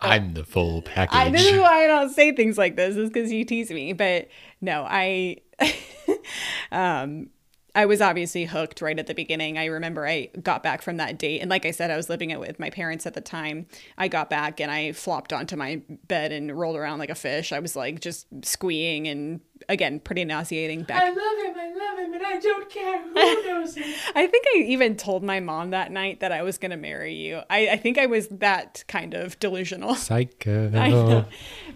[0.00, 1.16] I'm the full package.
[1.16, 3.92] I, this is why I don't say things like this, is because you tease me.
[3.92, 4.28] But
[4.60, 5.38] no, I
[6.72, 7.30] um
[7.74, 9.56] I was obviously hooked right at the beginning.
[9.56, 11.40] I remember I got back from that date.
[11.40, 13.66] And like I said, I was living it with my parents at the time.
[13.96, 17.50] I got back and I flopped onto my bed and rolled around like a fish.
[17.50, 20.82] I was like just squeeing and again, pretty nauseating.
[20.82, 21.02] Back.
[21.02, 21.54] I love him.
[21.58, 22.12] I love him.
[22.12, 23.94] And I don't care who knows him.
[24.14, 27.14] I think I even told my mom that night that I was going to marry
[27.14, 27.40] you.
[27.48, 29.94] I, I think I was that kind of delusional.
[29.94, 30.68] Psycho.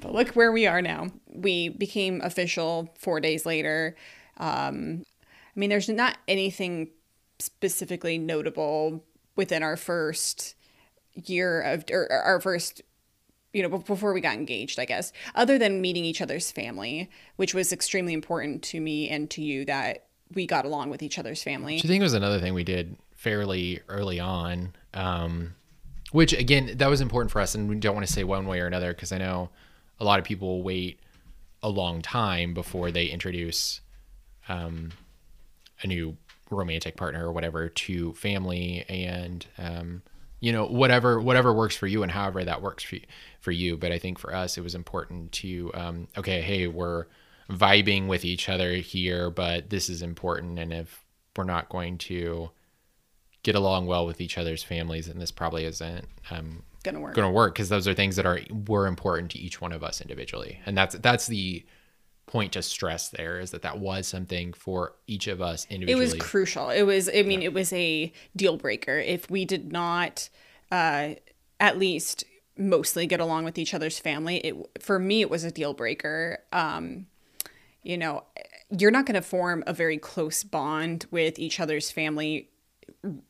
[0.00, 1.08] But look where we are now.
[1.32, 3.96] We became official four days later.
[4.36, 5.04] Um,
[5.56, 6.90] I mean, there's not anything
[7.38, 9.04] specifically notable
[9.36, 10.54] within our first
[11.14, 12.82] year of, or our first,
[13.52, 17.54] you know, before we got engaged, I guess, other than meeting each other's family, which
[17.54, 21.42] was extremely important to me and to you that we got along with each other's
[21.42, 21.78] family.
[21.78, 24.74] Do you think it was another thing we did fairly early on?
[24.92, 25.54] Um,
[26.12, 28.60] which again, that was important for us, and we don't want to say one way
[28.60, 29.50] or another because I know
[29.98, 31.00] a lot of people wait
[31.62, 33.80] a long time before they introduce
[34.48, 34.92] um,
[35.82, 36.16] a new
[36.50, 40.02] romantic partner or whatever to family and um,
[40.40, 43.02] you know whatever whatever works for you and however that works for you,
[43.40, 43.76] for you.
[43.76, 47.06] But i think for us it was important to um, okay hey we're
[47.50, 50.58] vibing with each other here but this is important.
[50.58, 51.04] And if
[51.36, 52.50] we're not going to
[53.42, 57.14] get along well with each other's families and this probably isn't um, gonna work.
[57.14, 60.00] gonna work because those are things that are were important to each one of us
[60.00, 60.60] individually.
[60.66, 61.64] And that's that's the
[62.26, 66.04] point to stress there is that that was something for each of us individually.
[66.04, 66.70] It was crucial.
[66.70, 67.46] It was, I mean, yeah.
[67.46, 68.98] it was a deal breaker.
[68.98, 70.28] If we did not,
[70.70, 71.10] uh,
[71.60, 72.24] at least
[72.58, 76.38] mostly get along with each other's family, it for me it was a deal breaker.
[76.52, 77.06] Um,
[77.82, 78.24] you know,
[78.76, 82.50] you're not going to form a very close bond with each other's family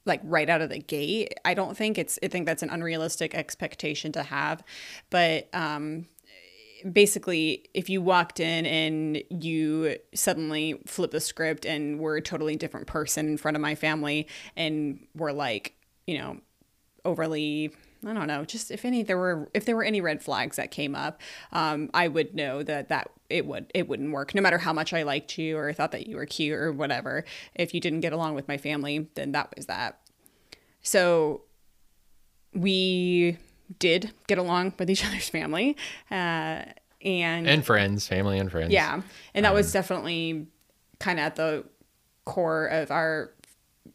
[0.04, 1.35] like right out of the gate.
[1.44, 4.62] I don't think it's I think that's an unrealistic expectation to have.
[5.11, 6.06] But um
[6.92, 12.57] basically if you walked in and you suddenly flip the script and were a totally
[12.57, 15.75] different person in front of my family and were like
[16.07, 16.38] you know
[17.05, 17.72] overly
[18.07, 20.70] I don't know, just if any there were if there were any red flags that
[20.70, 21.20] came up,
[21.53, 24.35] um, I would know that that it would it wouldn't work.
[24.35, 27.25] No matter how much I liked you or thought that you were cute or whatever,
[27.54, 29.98] if you didn't get along with my family, then that was that.
[30.83, 31.42] So
[32.52, 33.38] we
[33.79, 35.77] did get along with each other's family.
[36.10, 36.63] Uh,
[37.03, 38.73] and and friends, family and friends.
[38.73, 39.03] Yeah.
[39.35, 40.47] And that um, was definitely
[40.99, 41.65] kind of at the
[42.25, 43.33] core of our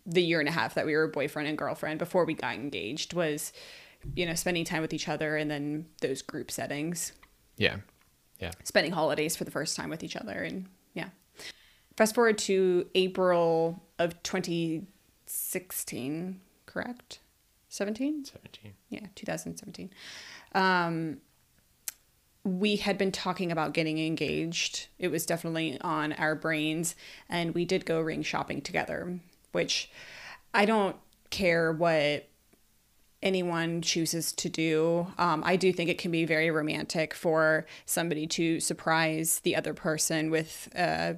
[0.05, 3.13] the year and a half that we were boyfriend and girlfriend before we got engaged
[3.13, 3.53] was
[4.15, 7.11] you know spending time with each other and then those group settings
[7.57, 7.75] yeah
[8.39, 11.09] yeah spending holidays for the first time with each other and yeah
[11.97, 17.19] fast forward to april of 2016, correct?
[17.69, 18.25] 17?
[18.25, 18.73] 17.
[18.89, 19.91] Yeah, 2017.
[20.53, 21.19] Um,
[22.43, 24.87] we had been talking about getting engaged.
[24.97, 26.95] It was definitely on our brains,
[27.29, 29.19] and we did go ring shopping together,
[29.51, 29.91] which
[30.53, 30.95] I don't
[31.29, 32.27] care what
[33.21, 35.07] anyone chooses to do.
[35.17, 39.75] Um, I do think it can be very romantic for somebody to surprise the other
[39.75, 41.13] person with uh,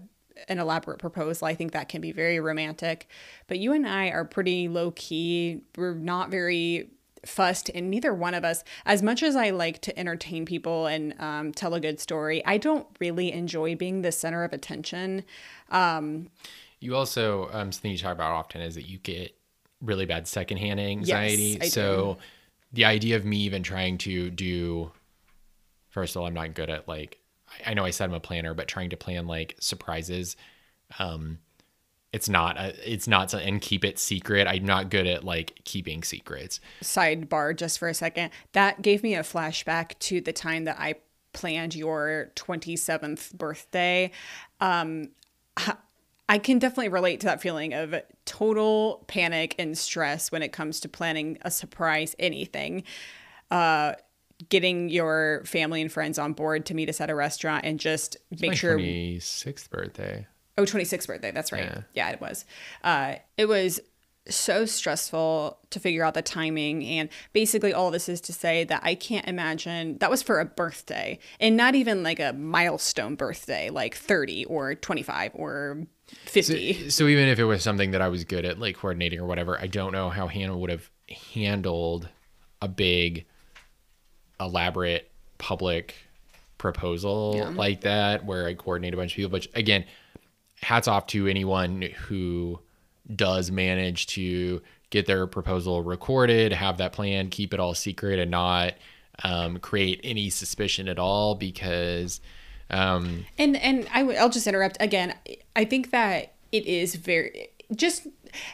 [0.49, 1.47] an elaborate proposal.
[1.47, 3.07] I think that can be very romantic.
[3.47, 5.61] But you and I are pretty low key.
[5.77, 6.89] We're not very
[7.25, 8.63] fussed and neither one of us.
[8.85, 12.57] As much as i like to entertain people and um, tell a good story i
[12.57, 15.23] don't really enjoy being the center of attention.
[16.79, 19.33] You also, um, something you talk about often is that you get
[19.81, 21.57] really bad secondhand anxiety.
[21.61, 22.17] I so
[22.73, 24.91] the idea of me even trying to do,
[25.89, 27.19] first of all, I'm not good at like,
[27.65, 30.35] I- I know I said I'm a planner, but trying to plan like surprises,
[30.99, 31.39] um,
[32.13, 34.47] it's not, a, it's not, so- and keep it secret.
[34.47, 36.61] I'm not good at like keeping secrets.
[36.81, 38.29] sidebar just for a second.
[38.53, 40.95] That gave me a flashback to the time that I
[41.33, 44.11] planned your 27th birthday.
[44.61, 45.09] Um,
[46.29, 47.95] I can definitely relate to that feeling of
[48.25, 52.83] total panic and stress when it comes to planning a surprise anything.
[53.51, 53.93] Uh,
[54.49, 58.17] getting your family and friends on board to meet us at a restaurant and just
[58.39, 60.27] make sure My sure 26th birthday.
[60.57, 61.31] Oh, 26th birthday.
[61.31, 61.63] That's right.
[61.63, 61.81] Yeah.
[61.93, 62.45] Yeah, it was.
[62.83, 63.79] Uh, it was
[64.27, 66.85] so stressful to figure out the timing.
[66.85, 70.45] And basically, all this is to say that I can't imagine that was for a
[70.45, 75.87] birthday and not even like a milestone birthday, like 30 or 25 or
[76.25, 76.89] 50.
[76.89, 79.59] So even if it was something that I was good at, like coordinating or whatever,
[79.59, 80.89] I don't know how Hannah would have
[81.33, 82.07] handled
[82.61, 83.25] a big,
[84.39, 85.95] elaborate public
[86.57, 89.31] proposal like that, where I coordinate a bunch of people.
[89.31, 89.83] But again,
[90.63, 92.59] hats off to anyone who
[93.15, 98.31] does manage to get their proposal recorded, have that plan, keep it all secret, and
[98.31, 98.73] not
[99.23, 102.21] um, create any suspicion at all because.
[102.69, 105.13] Um, And and I w- I'll just interrupt again.
[105.55, 108.07] I think that it is very just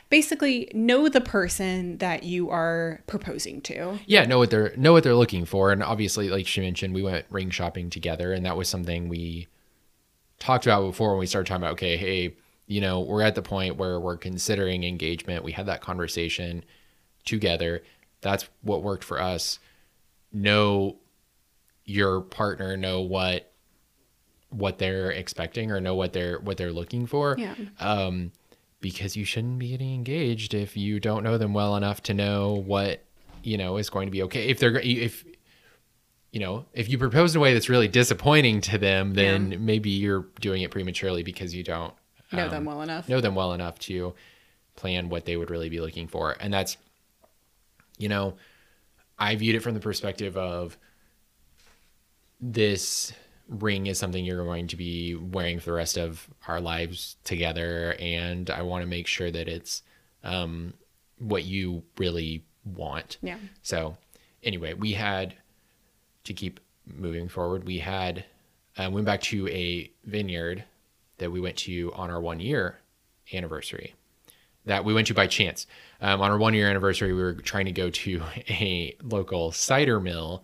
[0.09, 3.97] basically know the person that you are proposing to.
[4.05, 7.01] yeah know what they're know what they're looking for and obviously like she mentioned we
[7.01, 9.47] went ring shopping together and that was something we
[10.39, 12.35] talked about before when we started talking about okay hey
[12.67, 16.63] you know we're at the point where we're considering engagement we had that conversation
[17.25, 17.83] together
[18.21, 19.59] that's what worked for us
[20.31, 20.95] know
[21.85, 23.51] your partner know what
[24.49, 27.55] what they're expecting or know what they're what they're looking for Yeah.
[27.79, 28.31] um,
[28.81, 32.53] because you shouldn't be getting engaged if you don't know them well enough to know
[32.53, 33.03] what
[33.43, 34.47] you know is going to be okay.
[34.49, 35.25] If they're if
[36.31, 39.89] you know if you propose in a way that's really disappointing to them, then maybe
[39.89, 41.93] you're doing it prematurely because you don't
[42.31, 43.09] Know um, them well enough.
[43.09, 44.13] know them well enough to
[44.75, 46.35] plan what they would really be looking for.
[46.39, 46.77] And that's,
[47.97, 48.35] you know,
[49.17, 50.77] I viewed it from the perspective of
[52.39, 53.11] this
[53.47, 57.95] ring is something you're going to be wearing for the rest of our lives together.
[57.99, 59.81] And I want to make sure that it's
[60.23, 60.73] um,
[61.17, 63.17] what you really want.
[63.21, 63.37] Yeah.
[63.63, 63.97] So,
[64.43, 65.33] anyway, we had
[66.23, 67.65] to keep moving forward.
[67.65, 68.25] We had
[68.77, 70.63] uh, went back to a vineyard
[71.17, 72.79] that we went to on our one year
[73.33, 73.93] anniversary.
[74.65, 75.65] That we went to by chance.
[76.01, 79.99] Um, on our one year anniversary, we were trying to go to a local cider
[79.99, 80.43] mill,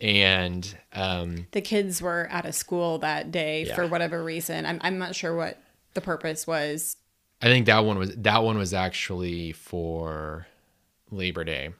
[0.00, 3.74] and um, the kids were out of school that day Yeah.
[3.74, 4.64] for whatever reason.
[4.64, 5.60] I'm, I'm not sure what
[5.94, 6.96] the purpose was.
[7.42, 10.46] I think that one was that one was actually for
[11.10, 11.70] Labor Day.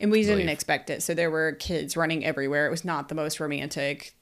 [0.00, 1.02] And we didn't expect it.
[1.02, 2.66] So there were kids running everywhere.
[2.66, 4.14] It was not the most romantic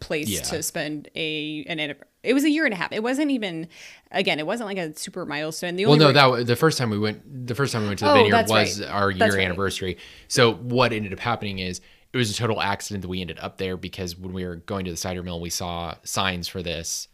[0.00, 0.40] place Yeah.
[0.42, 2.92] to spend a an it was a year and a half.
[2.92, 3.68] It wasn't even
[4.10, 5.76] again, it wasn't like a super milestone.
[5.76, 8.00] The Well, no, that wa- the first time we went, the first time we went
[8.00, 8.90] to the Oh, vineyard was right.
[8.90, 9.44] our year That's right.
[9.44, 9.96] anniversary.
[10.28, 11.80] So what ended up happening is
[12.12, 14.84] it was a total accident that we ended up there because when we were going
[14.86, 17.08] to the cider mill, we saw signs for this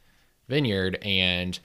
[0.48, 1.58] vineyard, and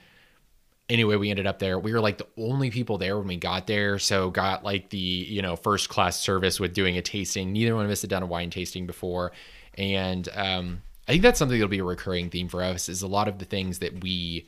[0.89, 1.79] anyway, we ended up there.
[1.79, 4.97] We were like the only people there when we got there, so got like the
[4.97, 7.51] you know first class service with doing a tasting.
[7.51, 9.31] Neither one of us had done a wine tasting before,
[9.75, 12.89] and um, I think that's something that'll be a recurring theme for us.
[12.89, 14.47] Is a lot of the things that we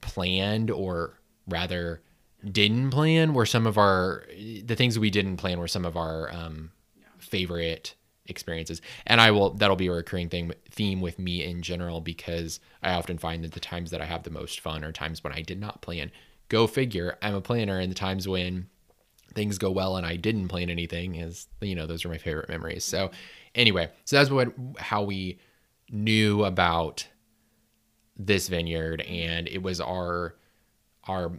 [0.00, 1.18] planned or
[1.48, 2.02] rather
[2.44, 6.32] didn't plan were some of our the things we didn't plan were some of our
[6.32, 6.70] um,
[7.18, 7.94] favorite
[8.28, 8.80] experiences.
[9.06, 12.92] And i will that'll be a recurring thing theme with me in general because i
[12.92, 15.42] often find that the times that i have the most fun are times when i
[15.42, 16.10] did not plan.
[16.48, 18.68] Go figure i'm a planner and the times when
[19.34, 22.48] things go well and i didn't plan anything is you know those are my favorite
[22.48, 22.84] memories.
[22.84, 23.10] So
[23.54, 25.38] anyway so that's what how we
[25.90, 27.06] knew about
[28.18, 30.34] this vineyard and it was our
[31.08, 31.32] our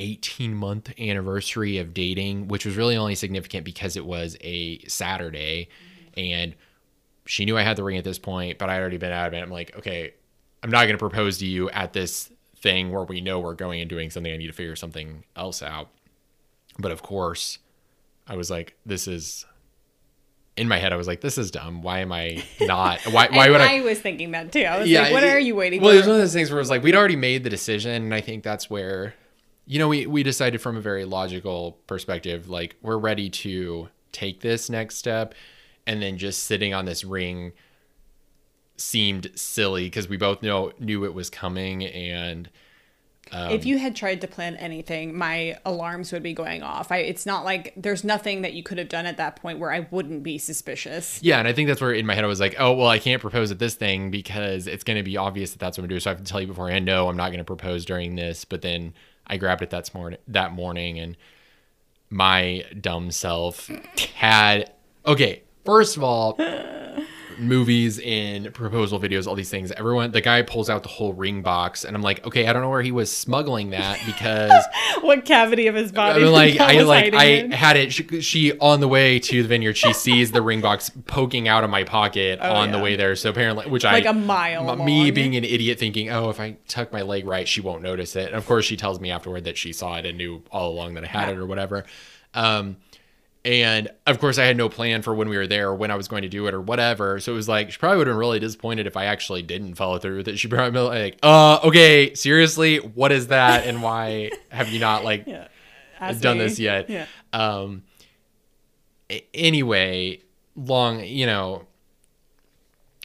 [0.00, 5.68] 18 month anniversary of dating, which was really only significant because it was a Saturday
[6.16, 6.54] and
[7.26, 9.28] she knew I had the ring at this point, but I had already been out
[9.28, 9.38] of it.
[9.38, 10.14] I'm like, okay,
[10.62, 13.80] I'm not going to propose to you at this thing where we know we're going
[13.80, 14.32] and doing something.
[14.32, 15.88] I need to figure something else out.
[16.78, 17.58] But of course,
[18.26, 19.46] I was like, this is
[20.56, 20.92] in my head.
[20.92, 21.82] I was like, this is dumb.
[21.82, 23.00] Why am I not?
[23.06, 23.76] Why, why would I?
[23.78, 24.62] I was thinking that too.
[24.64, 25.86] I was like, what it- are you waiting for?
[25.86, 27.50] well, it was one of those things where it was like we'd already made the
[27.50, 29.14] decision, and I think that's where,
[29.66, 34.40] you know, we we decided from a very logical perspective, like we're ready to take
[34.40, 35.34] this next step,
[35.86, 37.52] and then just sitting on this ring
[38.76, 42.48] seemed silly because we both know knew it was coming, and
[43.32, 46.90] um, if you had tried to plan anything, my alarms would be going off.
[46.90, 49.72] I, it's not like there's nothing that you could have done at that point where
[49.72, 51.22] I wouldn't be suspicious.
[51.22, 52.98] Yeah, and I think that's where in my head I was like, oh well, I
[52.98, 55.88] can't propose at this thing because it's going to be obvious that that's what I'm
[55.88, 56.00] doing.
[56.00, 58.44] So I have to tell you beforehand, no, I'm not going to propose during this.
[58.44, 58.94] But then
[59.26, 61.16] I grabbed it that morning, that morning, and
[62.08, 63.68] my dumb self
[64.16, 64.72] had
[65.06, 65.42] okay.
[65.64, 66.38] First of all,
[67.38, 69.72] movies and proposal videos, all these things.
[69.72, 72.60] Everyone, the guy pulls out the whole ring box, and I'm like, okay, I don't
[72.60, 74.62] know where he was smuggling that because
[75.00, 76.22] what cavity of his body?
[76.22, 77.50] mean, like I was like I in?
[77.50, 77.92] had it.
[77.94, 81.64] She, she on the way to the vineyard, she sees the ring box poking out
[81.64, 83.16] of my pocket on the Oh, way there.
[83.16, 86.40] So apparently, which I Like a mile m- Me being an idiot, thinking, oh, if
[86.40, 88.26] I tuck my leg right, she won't notice it.
[88.26, 90.94] And of course, she tells me afterward that she saw it and knew all along
[90.94, 91.34] that I had Yeah.
[91.34, 91.84] it or whatever.
[92.34, 92.76] Um,
[93.44, 95.94] and of course, I had no plan for when we were there or when I
[95.94, 97.20] was going to do it or whatever.
[97.20, 99.76] So it was like she probably would have been really disappointed if I actually didn't
[99.76, 100.38] follow through with it.
[100.38, 105.04] She probably been like, uh, okay, seriously, what is that, and why have you not
[105.04, 105.48] like Yeah.
[106.20, 106.44] Done me.
[106.44, 106.88] this yet.
[106.90, 107.06] Yeah.
[107.32, 107.82] Um.
[109.34, 110.20] Anyway,
[110.54, 111.66] long, you know,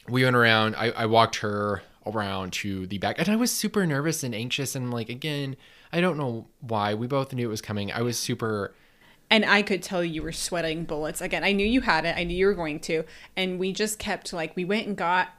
[0.08, 0.76] we went around.
[0.76, 4.74] I, I walked her around to the back, and I was super nervous and anxious.
[4.76, 5.56] And like again,
[5.92, 6.94] I don't know why.
[6.94, 7.90] We both knew it was coming.
[7.92, 8.74] I was super.
[9.30, 11.20] And I could tell you were sweating bullets.
[11.20, 12.16] Again, I knew you had it.
[12.16, 13.04] I knew you were going to.
[13.36, 15.30] And we just kept like we went and got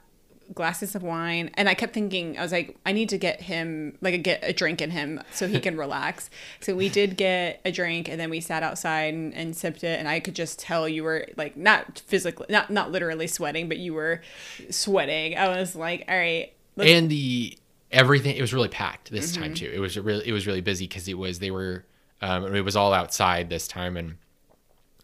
[0.54, 3.98] glasses of wine and I kept thinking I was like I need to get him
[4.00, 6.30] like get a drink in him so he can relax.
[6.60, 9.98] So we did get a drink and then we sat outside and, and sipped it
[9.98, 13.76] and I could just tell you were like not physically not not literally sweating but
[13.76, 14.22] you were
[14.70, 15.36] sweating.
[15.36, 16.52] I was like all right.
[16.78, 17.58] and the
[17.90, 19.42] everything it was really packed this Mm-hmm.
[19.42, 21.84] time too it was really it was really busy because it was they were
[22.20, 24.16] um it was all outside this time and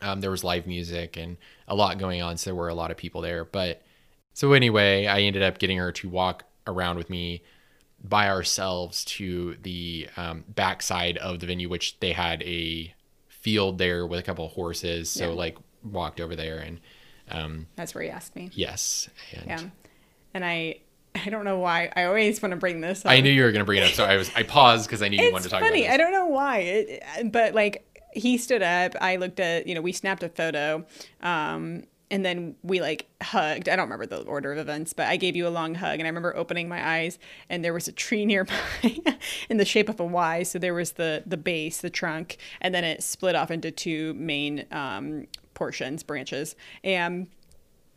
[0.03, 1.37] um there was live music and
[1.69, 3.83] a lot going on so there were a lot of people there but
[4.33, 7.43] so anyway i ended up getting her to walk around with me
[8.03, 12.93] by ourselves to the um, backside of the venue which they had a
[13.29, 15.35] field there with a couple of horses so Yeah.
[15.35, 16.81] like walked over there and
[17.31, 18.51] um that's where he asked me.
[18.53, 19.61] yes and Yeah.
[20.35, 20.81] And I
[21.15, 21.91] I don't know why.
[21.95, 23.11] I always want to bring this up.
[23.11, 25.03] I knew you were going to bring it up, so I was I paused because
[25.03, 25.85] I knew you wanted to talk funny.
[25.85, 28.95] about I don't know why, it, but like he stood up.
[29.01, 30.85] I looked at you know we snapped a photo,
[31.23, 33.69] um, and then we like hugged.
[33.69, 36.03] I don't remember the order of events, but I gave you a long hug, and
[36.03, 38.55] I remember opening my eyes, and there was a tree nearby
[39.49, 40.43] in the shape of a Y.
[40.43, 44.15] So there was the the base, the trunk, and then it split off into two
[44.15, 47.29] main um, portions, branches, and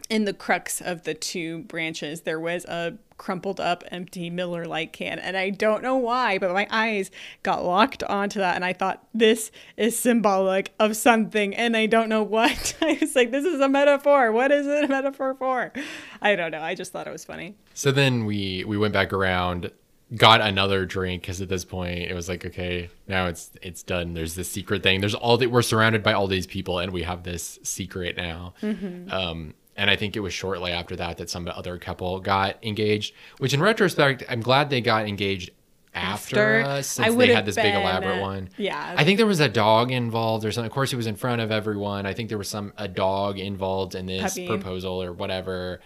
[0.10, 4.93] in the crux of the two branches, there was a crumpled up empty Miller Lite
[4.93, 5.20] can.
[5.20, 7.12] And I don't know why, but my eyes
[7.43, 8.55] got locked onto that.
[8.55, 11.55] And I thought, this is symbolic of something.
[11.55, 12.76] And I don't know what.
[12.82, 14.32] I was like, this is a metaphor.
[14.32, 15.74] What is it a metaphor for?
[16.22, 16.62] I don't know.
[16.62, 17.55] I just thought it was funny.
[17.74, 19.72] So then we we went back around,
[20.16, 24.14] got another drink because at this point it was like okay, now it's it's done.
[24.14, 24.99] There's this secret thing.
[24.99, 28.53] There's all that we're surrounded by all these people, and we have this secret now.
[28.62, 29.12] Mm-hmm.
[29.12, 33.13] Um, and I think it was shortly after that that some other couple got engaged.
[33.38, 35.51] Which in retrospect, I'm glad they got engaged
[35.93, 36.69] after, After?
[36.69, 38.49] us since they had this big elaborate one.
[38.57, 38.93] yeah.
[38.97, 40.67] I think there was a dog involved or something.
[40.67, 42.05] Of course, it was in front of everyone.
[42.05, 44.47] I think there was some a dog involved in this Puppy.
[44.47, 45.80] proposal or whatever.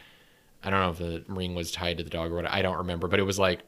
[0.63, 2.45] I don't know if the ring was tied to the dog or what.
[2.45, 3.61] I don't remember, but it was like,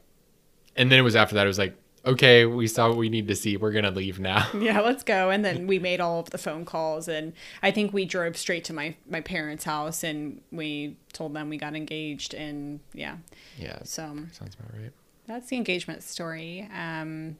[0.76, 1.44] and then it was after that.
[1.44, 1.76] It was like,
[2.06, 3.56] okay, we saw what we need to see.
[3.56, 4.48] We're gonna leave now.
[4.58, 5.30] Yeah, let's go.
[5.30, 7.32] And then we made all of the phone calls, and
[7.62, 11.56] I think we drove straight to my my parents' house, and we told them we
[11.56, 13.16] got engaged, and yeah.
[13.58, 14.02] Yeah, So
[14.32, 14.92] sounds about right.
[15.26, 16.68] that's the engagement story.
[16.74, 17.36] Um,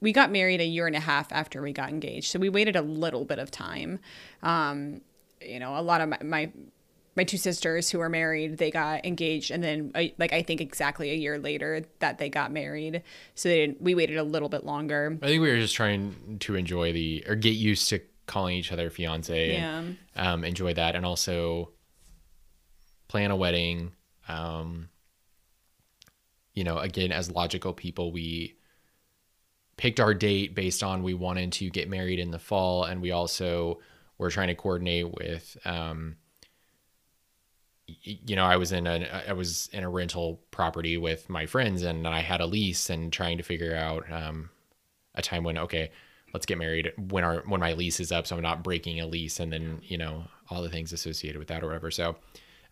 [0.00, 2.76] we got married a year and a half after we got engaged, so we waited
[2.76, 3.98] a little bit of time.
[4.42, 5.00] Um,
[5.40, 6.52] you know, a lot of my, my
[7.18, 10.60] my two sisters who were married, they got engaged, and then uh, like I think
[10.60, 13.02] exactly a year later that they got married.
[13.34, 15.18] So they didn't, we waited a little bit longer.
[15.20, 18.70] I think we were just trying to enjoy the or get used to calling each
[18.70, 19.56] other fiance.
[19.56, 21.72] And, um, enjoy that, and also
[23.08, 23.92] plan a wedding.
[24.28, 24.88] Um,
[26.54, 28.54] you know, again, as logical people, we
[29.76, 33.10] picked our date based on we wanted to get married in the fall, and we
[33.10, 33.80] also
[34.18, 35.56] were trying to coordinate with.
[35.64, 36.16] Um,
[38.02, 41.82] you know, I was in a I was in a rental property with my friends,
[41.82, 44.50] and I had a lease, and trying to figure out um,
[45.14, 45.90] a time when okay,
[46.34, 49.06] let's get married when our when my lease is up, so I'm not breaking a
[49.06, 51.90] lease, and then you know all the things associated with that or whatever.
[51.90, 52.16] So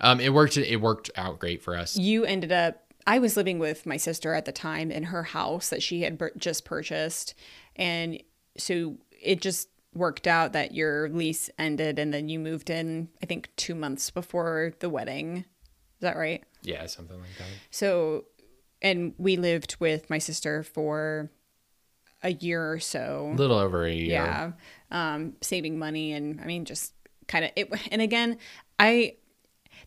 [0.00, 0.56] um, it worked.
[0.56, 1.96] It worked out great for us.
[1.96, 2.82] You ended up.
[3.06, 6.20] I was living with my sister at the time in her house that she had
[6.36, 7.34] just purchased,
[7.76, 8.22] and
[8.58, 13.08] so it just worked out that your lease ended, and then you moved in.
[13.22, 15.38] I think two months before the wedding.
[15.38, 16.44] Is that right?
[16.62, 17.46] Yeah, something like that.
[17.70, 18.26] So,
[18.82, 21.30] and we lived with my sister for
[22.22, 23.30] a year or so.
[23.32, 24.06] A little over a year.
[24.12, 24.52] yeah
[24.90, 26.92] um saving money and i mean just
[27.26, 28.38] kind of it and again
[28.78, 29.14] i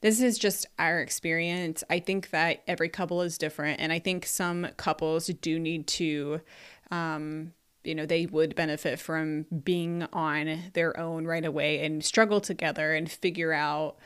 [0.01, 4.25] this is just our experience i think that every couple is different and i think
[4.25, 6.41] some couples do need to
[6.91, 7.53] um
[7.83, 12.93] you know they would benefit from being on their own right away and struggle together
[12.93, 13.97] and figure out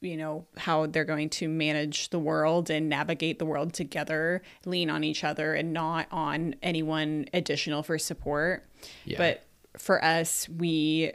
[0.00, 4.90] you know how they're going to manage the world and navigate the world together lean
[4.90, 8.64] on each other and not on anyone additional for support
[9.04, 9.18] Yeah.
[9.18, 9.44] but
[9.78, 11.12] for us we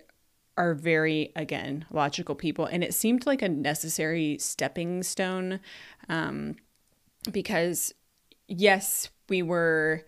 [0.57, 5.59] are very again logical people and it seemed like a necessary stepping stone
[6.09, 6.55] um,
[7.31, 7.93] because
[8.47, 10.05] yes we were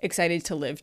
[0.00, 0.82] excited to live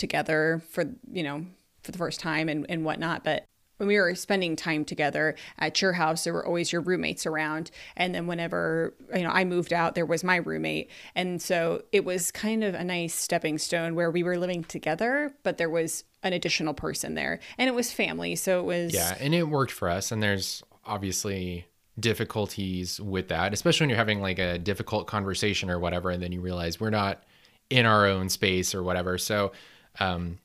[0.00, 1.46] together for you know
[1.82, 3.22] for the first time and, and whatnot.
[3.22, 3.44] But
[3.76, 7.70] when we were spending time together at your house there were always your roommates around.
[7.96, 10.90] And then whenever you know i moved out there was my roommate.
[11.14, 15.32] And so it was kind of a nice stepping stone where we were living together
[15.42, 17.40] but there was an additional person there.
[17.56, 18.36] And it was family.
[18.36, 20.12] So it was Yeah, and it worked for us.
[20.12, 21.66] And there's obviously
[21.98, 26.32] difficulties with that, especially when you're having like a difficult conversation or whatever, and then
[26.32, 27.22] you realize we're not
[27.68, 29.16] in our own space or whatever.
[29.18, 29.52] So,
[30.00, 30.38] um,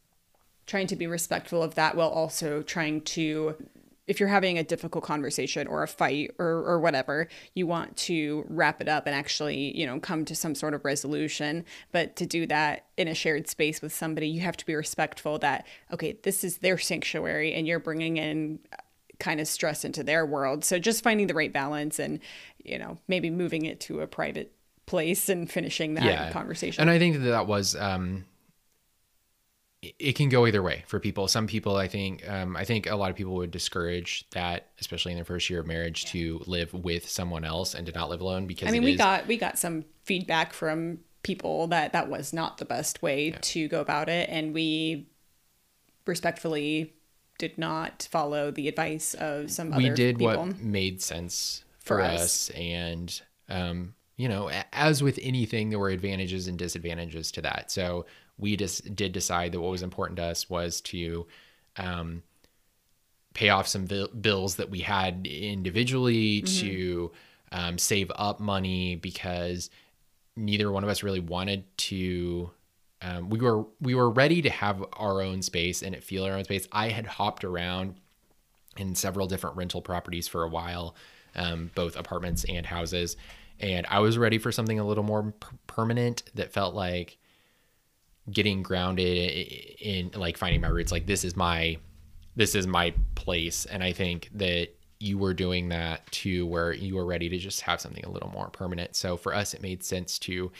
[0.68, 3.56] trying to be respectful of that while also trying to
[4.08, 8.45] if you're having a difficult conversation or a fight or, or whatever you want to
[8.49, 11.66] wrap it up and actually you know come to some sort of resolution.
[11.91, 15.39] But to do that in a shared space with somebody you have to be respectful
[15.39, 18.60] that okay this is their sanctuary and you're bringing in
[19.18, 20.66] kind of stress into their world.
[20.66, 22.20] So just finding the right balance and
[22.64, 24.51] you know maybe moving it to a private
[24.86, 26.32] place and finishing that yeah.
[26.32, 26.82] conversation.
[26.82, 28.26] And I think that that was, um,
[29.99, 31.27] it- can go either way for people.
[31.27, 35.11] Some people, I think, um, I think a lot of people would discourage that, especially
[35.11, 38.21] in their first year of marriage, to live with someone else and to not live
[38.21, 42.07] alone because I mean, we is- got we got some feedback from people that that
[42.09, 45.07] was not the best way to go about it, and we
[46.05, 46.93] respectfully
[47.38, 50.45] did not follow the advice of some we other did people.
[50.47, 52.21] what made sense for, For us.
[52.21, 52.49] us.
[52.51, 57.72] and um you know as with anything there were advantages and disadvantages to that.
[57.72, 58.05] So
[58.38, 61.28] we just did decide that what was important to us was to
[61.78, 62.24] um
[63.34, 67.11] pay off some bill- bills that we had individually to
[67.51, 69.70] um, save up money because
[70.36, 72.49] neither one of us really wanted to
[73.01, 76.43] um, we were we were ready to have our own space and feel our own
[76.45, 76.68] space.
[76.72, 77.95] I had hopped around
[78.78, 80.95] in several different rental properties for a while,
[81.36, 83.16] um, both apartments and houses.
[83.60, 87.18] And I was ready for something a little more per- permanent that felt like
[88.32, 89.18] getting grounded
[89.80, 90.91] in like finding my roots.
[90.91, 91.78] Like this is my,
[92.36, 93.66] this is my place.
[93.66, 97.62] And I think that you were doing that too, where you were ready to just
[97.62, 98.95] have something a little more permanent.
[98.95, 100.51] So for us, it made sense to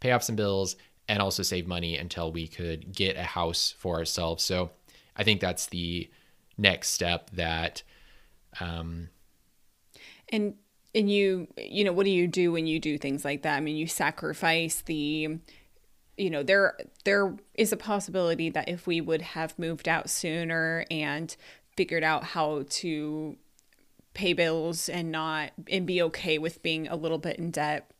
[0.00, 0.76] pay off some bills
[1.08, 4.44] and also save money until we could get a house for ourselves.
[4.44, 4.70] So
[5.16, 6.08] I think that's the
[6.56, 7.82] next step that
[8.60, 9.08] um
[10.28, 10.54] And
[10.94, 13.56] and you you know what do you do when you do things like that?
[13.56, 15.38] I mean, you sacrifice the
[16.16, 20.84] you know there there is a possibility that if we would have moved out sooner
[20.90, 21.34] and
[21.76, 23.36] figured out how to
[24.12, 27.90] pay bills and not and be okay with being a little bit in debt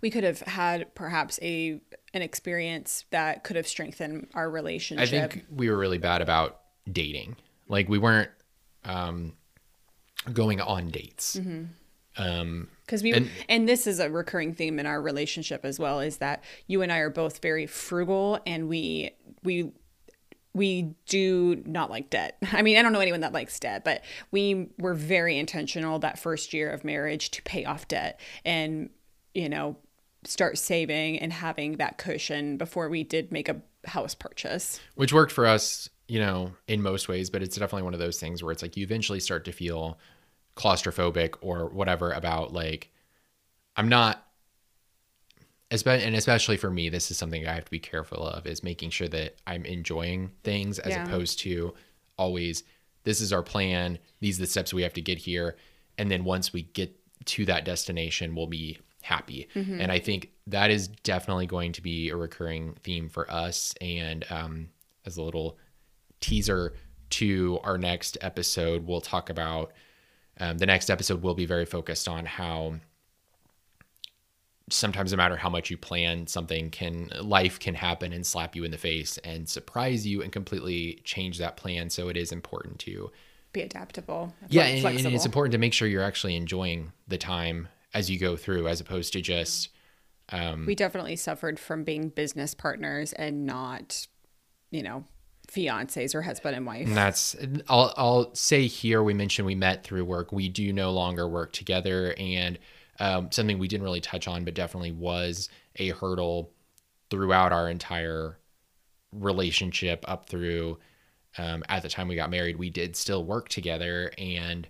[0.00, 1.80] we could have had perhaps a
[2.14, 5.06] an experience that could have strengthened our relationship.
[5.06, 7.36] i think we were really bad about dating
[7.68, 8.30] like we weren't
[8.84, 9.34] um
[10.32, 11.38] going on dates
[12.16, 16.00] um because we And- and, this is a recurring theme in our relationship as well
[16.00, 19.12] is that you and I are both very frugal and we
[19.44, 19.70] we
[20.52, 22.36] we do not like debt.
[22.52, 24.02] I mean, I don't know anyone that likes debt, but
[24.32, 28.90] we were very intentional that first year of marriage to pay off debt and
[29.32, 29.76] you know
[30.24, 34.80] start saving and having that cushion before we did make a house purchase.
[34.96, 38.18] which worked for us you know in most ways but it's definitely one of those
[38.20, 39.96] things where it's like you eventually start to feel
[40.60, 42.90] claustrophobic or whatever about like
[43.76, 44.26] i'm not
[45.72, 48.90] and especially for me, this is something I have to be careful of is making
[48.90, 51.04] sure that I'm enjoying things as Yeah.
[51.04, 51.74] opposed to
[52.18, 52.64] always
[53.04, 55.56] this is our plan, these are the steps we have to get here,
[55.96, 56.94] and then once we get
[57.26, 59.48] to that destination, we'll be happy.
[59.80, 63.72] And I think that is definitely going to be a recurring theme for us.
[63.80, 64.68] And um,
[65.06, 65.56] as a little
[66.20, 66.74] teaser
[67.10, 69.72] to our next episode, we'll talk about
[70.40, 72.74] um, the next episode will be very focused on how
[74.70, 78.64] sometimes no matter how much you plan something can life can happen and slap you
[78.64, 82.78] in the face and surprise you and completely change that plan so it is important
[82.78, 83.10] to
[83.52, 84.32] Be adaptable.
[84.48, 88.18] yeah and, and it's important to make sure you're actually enjoying the time as you
[88.18, 89.70] go through as opposed to just
[90.64, 94.06] We definitely suffered from being business partners and not,
[94.70, 95.04] you know,
[95.50, 96.86] fiancés or husband and wife.
[96.86, 97.36] And that's
[97.68, 100.32] I'll I'll say here we mentioned we met through work.
[100.32, 102.58] We do no longer work together and
[102.98, 106.52] um, something we didn't really touch on but definitely was a hurdle
[107.10, 108.38] throughout our entire
[109.12, 110.78] relationship up through
[111.38, 114.68] um, at the time we got married we did still work together and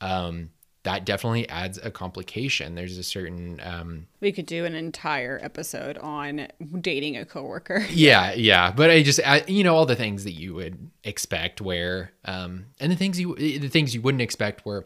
[0.00, 0.50] um,
[0.84, 2.74] that definitely adds a complication.
[2.74, 6.48] There's a certain um, We could do an entire episode on
[6.80, 7.86] dating a coworker.
[7.90, 8.72] yeah yeah.
[8.72, 12.66] But i just I, you know all the things that you would expect where um
[12.80, 14.84] and the things you the things you wouldn't expect where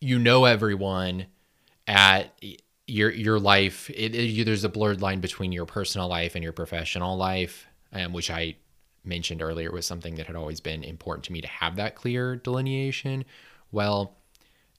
[0.00, 1.26] you know everyone
[1.86, 2.40] at
[2.86, 3.90] your your life.
[3.90, 7.66] It, it- you, there's a blurred line between your personal life and your professional life
[7.92, 8.54] um, which i
[9.04, 12.36] mentioned earlier was something that had always been important to me to have that clear
[12.36, 13.24] delineation.
[13.72, 14.16] Well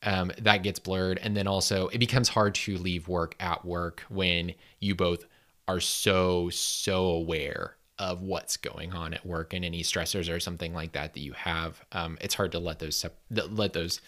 [0.04, 1.20] um, that gets blurred.
[1.22, 5.26] And then also, it becomes hard to leave work at work when you both
[5.68, 10.74] are so, so aware of what's going on at work and any stressors or something
[10.74, 11.80] like that that you have.
[11.92, 14.02] Um, it's hard to let those sep- let those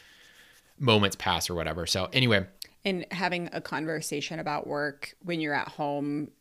[0.80, 1.86] moments pass or whatever.
[1.86, 2.48] So anyway,
[2.84, 6.32] and having a conversation about work when you're at home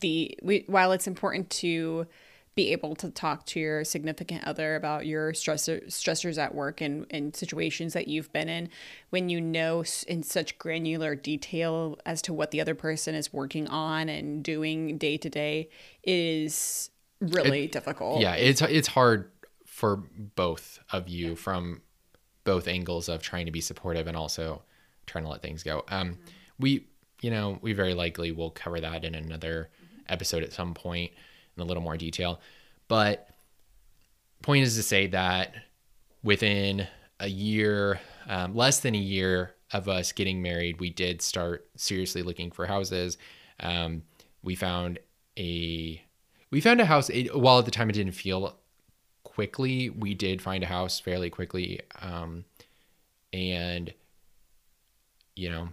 [0.00, 2.06] the we, while it's important to
[2.54, 7.06] be able to talk to your significant other about your stressor, stressors at work and,
[7.10, 8.68] and situations that you've been in
[9.10, 13.66] when you know in such granular detail as to what the other person is working
[13.68, 15.70] on and doing day to day
[16.04, 16.90] is
[17.20, 18.20] really difficult.
[18.20, 19.30] yeah, it's it's hard
[19.64, 19.96] for
[20.36, 21.80] both of you from
[22.44, 24.62] both angles of trying to be supportive and also
[25.06, 25.84] trying to let things go.
[25.88, 26.18] Um,
[26.58, 26.86] we,
[27.20, 29.70] you know, we very likely will cover that in another
[30.08, 31.12] episode at some point
[31.56, 32.40] in a little more detail.
[32.88, 33.28] But
[34.42, 35.54] point is to say that
[36.22, 36.86] within
[37.20, 42.22] a year, um, less than a year of us getting married, we did start seriously
[42.22, 43.16] looking for houses.
[43.60, 44.02] Um,
[44.42, 44.98] we found
[45.38, 46.02] a
[46.50, 47.08] we found a house.
[47.08, 48.56] It, while at the time it didn't feel
[49.24, 52.44] quickly, we did find a house fairly quickly, um,
[53.32, 53.94] and
[55.34, 55.68] you know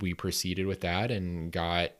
[0.00, 1.90] we proceeded with that and got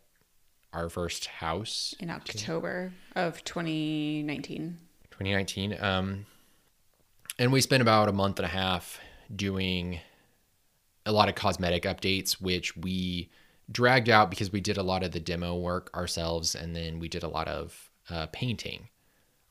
[0.75, 1.95] our first house.
[2.01, 4.79] In october of 2019
[5.11, 6.27] 2019 um
[7.39, 9.01] and we spent about a month and a half
[9.35, 10.01] doing
[11.07, 13.31] a lot of cosmetic updates which we
[13.71, 17.09] dragged out because we did a lot of the demo work ourselves and then we
[17.09, 18.89] did a lot of uh, painting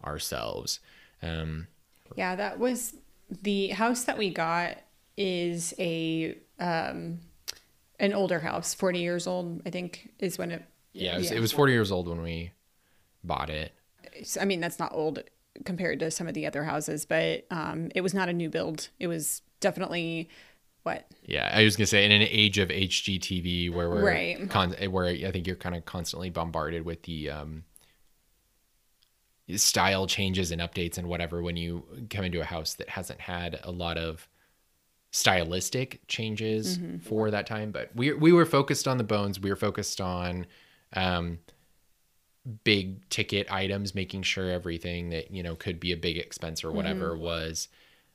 [0.03, 0.79] ourselves.
[1.21, 1.67] Um
[2.15, 2.93] Yeah, that was
[3.41, 4.77] the house that we got
[5.17, 7.19] is a um
[7.99, 10.63] an older house, 40 years old, I think is when it
[10.93, 11.37] yeah it was, Yeah.
[11.37, 12.51] it was 40 years old when we
[13.23, 13.73] bought it
[14.39, 15.23] I mean, that's not old
[15.65, 18.89] compared to some of the other houses, but um it was not a new build.
[18.99, 20.29] It was definitely
[20.83, 21.07] what?
[21.25, 24.49] yeah i was gonna say in an age of hgtv where we're Right.
[24.49, 27.63] con- where i think you're kind of constantly bombarded with the um
[29.55, 33.59] style changes and updates and whatever when you come into a house that hasn't had
[33.63, 34.27] a lot of
[35.11, 39.55] stylistic changes for that time but we we were focused on the bones we were
[39.55, 40.45] focused on
[40.95, 41.39] um
[42.63, 46.71] big ticket items making sure everything that you know could be a big expense or
[46.71, 47.69] whatever was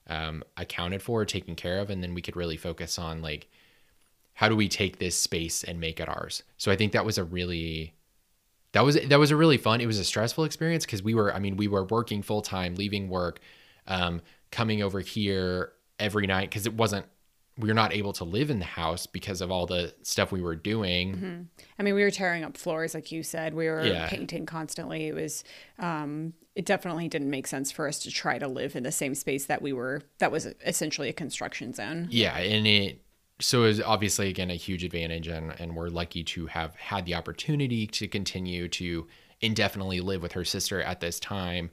[0.09, 3.49] um accounted for taken care of and then we could really focus on like
[4.35, 6.45] how do we take this space and make it ours?
[6.59, 7.95] So i think that was a really
[8.73, 11.35] that was that was a really fun it was a stressful experience because we were
[11.35, 13.41] i mean we were working full time leaving work
[13.87, 14.21] um,
[14.51, 17.07] coming over here every night because it wasn't
[17.59, 20.41] we were not able to live in the house because of all the stuff we
[20.41, 21.49] were doing
[21.79, 23.53] I mean, we were tearing up floors like you said.
[23.55, 24.09] We were Yeah.
[24.09, 25.07] painting constantly.
[25.09, 25.45] It was
[25.79, 29.15] um it definitely didn't make sense for us to try to live in the same
[29.15, 32.09] space that we were that was essentially a construction zone.
[32.11, 33.03] yeah and it
[33.41, 37.07] so it was obviously again a huge advantage and and we're lucky to have had
[37.07, 39.07] the opportunity to continue to
[39.41, 41.71] indefinitely live with her sister at this time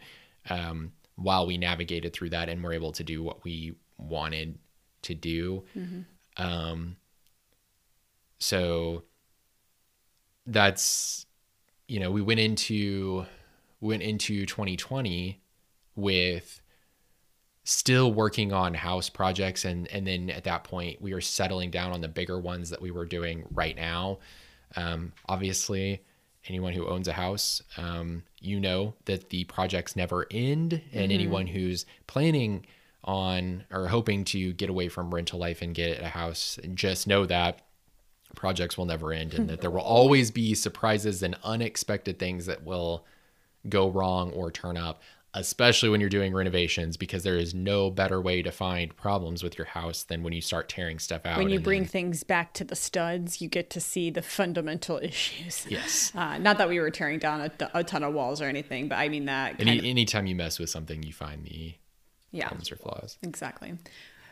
[0.50, 4.60] um, while we navigated through that and were able to do what we wanted
[5.06, 5.64] to do.
[6.38, 6.98] Um,
[8.40, 9.04] so
[10.46, 11.26] that's
[11.88, 13.26] you know we went into
[13.82, 15.42] went into 2020
[15.96, 16.62] with
[17.64, 21.92] still working on house projects and and then at that point we were settling down
[21.92, 24.20] on the bigger ones that we were doing right now.
[24.76, 26.04] Um, obviously
[26.48, 31.48] anyone who owns a house um, you know that the projects never end and anyone
[31.48, 32.66] who's planning
[33.06, 37.08] on or hoping to get away from rental life and get a house and just
[37.08, 37.62] know that
[38.36, 42.66] projects will never end and that there will always be surprises and unexpected things that
[42.66, 43.06] will
[43.70, 45.02] go wrong or turn up
[45.38, 49.58] especially when you're doing renovations because there is no better way to find problems with
[49.58, 52.54] your house than when you start tearing stuff out When you bring then- things back
[52.54, 55.66] to the studs, you get to see the fundamental issues.
[55.70, 58.88] yes Uh, not that we were tearing down a, a ton of walls or anything,
[58.88, 59.60] but I mean that.
[59.60, 61.74] Any, of, anytime you mess with something you find the
[62.36, 63.78] yeah, problems or flaws exactly.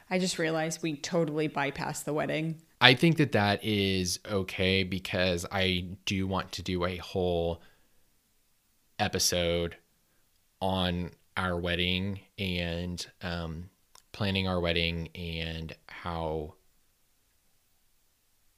[0.09, 2.61] I just realized we totally bypassed the wedding.
[2.81, 7.61] I think that that is okay because I do want to do a whole
[8.99, 9.77] episode
[10.61, 13.69] on our wedding and um,
[14.11, 16.53] planning our wedding and how,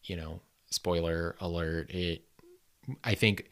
[0.03, 0.41] you know,
[0.71, 2.23] spoiler alert, it,
[3.03, 3.49] I think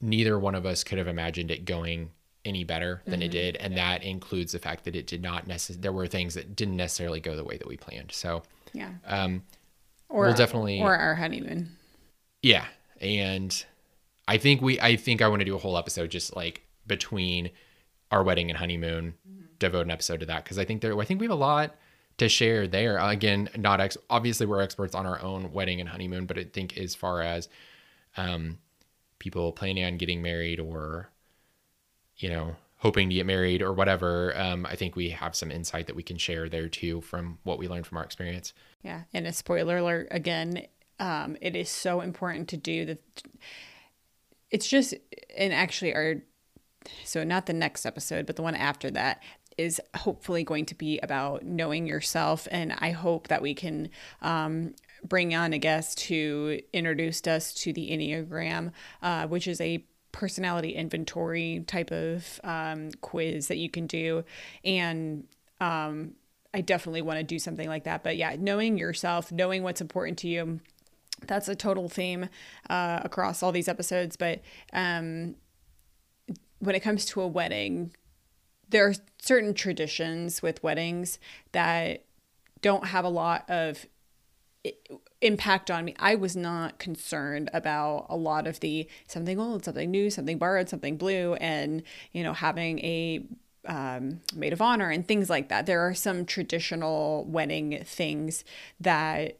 [0.00, 2.10] neither one of us could have imagined it going
[2.44, 3.56] any better than it did.
[3.56, 6.76] And that includes the fact that it did not necessarily, there were things that didn't
[6.76, 8.10] necessarily go the way that we planned.
[8.12, 9.42] So, Yeah, um,
[10.08, 11.76] or we'll definitely- or our honeymoon.
[12.42, 12.66] yeah,
[13.00, 13.64] and
[14.28, 17.50] I think we I think I want to do a whole episode just like between
[18.10, 19.14] our wedding and honeymoon,
[19.58, 21.76] devote an episode to that because I think there I think we have a lot
[22.18, 22.98] to share there.
[22.98, 26.76] Again, not ex obviously we're experts on our own wedding and honeymoon, but I think
[26.76, 27.48] as far as
[28.16, 28.58] um
[29.20, 31.08] people planning on getting married or
[32.22, 35.86] you know hoping to get married or whatever, um, I think we have some insight
[35.86, 38.52] that we can share there too from what we learned from our experience.
[38.82, 40.66] Yeah, and a spoiler alert again.
[40.98, 42.98] Um, it is so important to do the.
[44.50, 44.94] It's just,
[45.36, 46.16] and actually, our
[47.04, 49.22] so not the next episode, but the one after that
[49.56, 53.90] is hopefully going to be about knowing yourself, and I hope that we can
[54.22, 59.84] um, bring on a guest who introduced us to the Enneagram, uh, which is a
[60.12, 64.24] personality inventory type of um, quiz that you can do,
[64.64, 65.24] and
[65.60, 66.12] um,
[66.54, 68.02] I definitely want to do something like that.
[68.02, 70.60] But yeah, knowing yourself, knowing what's important to you,
[71.26, 72.28] that's a total theme
[72.68, 74.16] uh, across all these episodes.
[74.16, 74.40] But
[74.72, 75.36] um,
[76.58, 77.94] when it comes to a wedding,
[78.68, 81.18] there are certain traditions with weddings
[81.52, 82.04] that
[82.60, 83.86] don't have a lot of
[85.22, 85.94] impact on me.
[85.98, 90.68] I was not concerned about a lot of the something old, something new, something borrowed,
[90.68, 93.24] something blue, and you know having a
[93.66, 95.66] um, maid of honor and things like that.
[95.66, 98.44] There are some traditional wedding things
[98.80, 99.38] that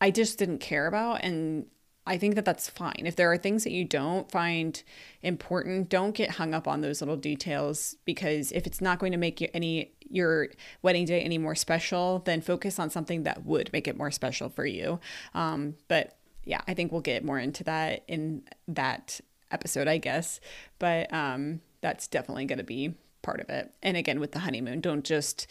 [0.00, 1.22] I just didn't care about.
[1.22, 1.66] And
[2.06, 3.02] I think that that's fine.
[3.04, 4.80] If there are things that you don't find
[5.22, 9.18] important, don't get hung up on those little details because if it's not going to
[9.18, 10.48] make you any your
[10.82, 14.48] wedding day any more special, then focus on something that would make it more special
[14.48, 15.00] for you.
[15.34, 20.40] Um, but yeah, I think we'll get more into that in that episode, I guess.
[20.78, 23.72] But um, that's definitely going to be part of it.
[23.82, 25.46] And again, with the honeymoon, don't just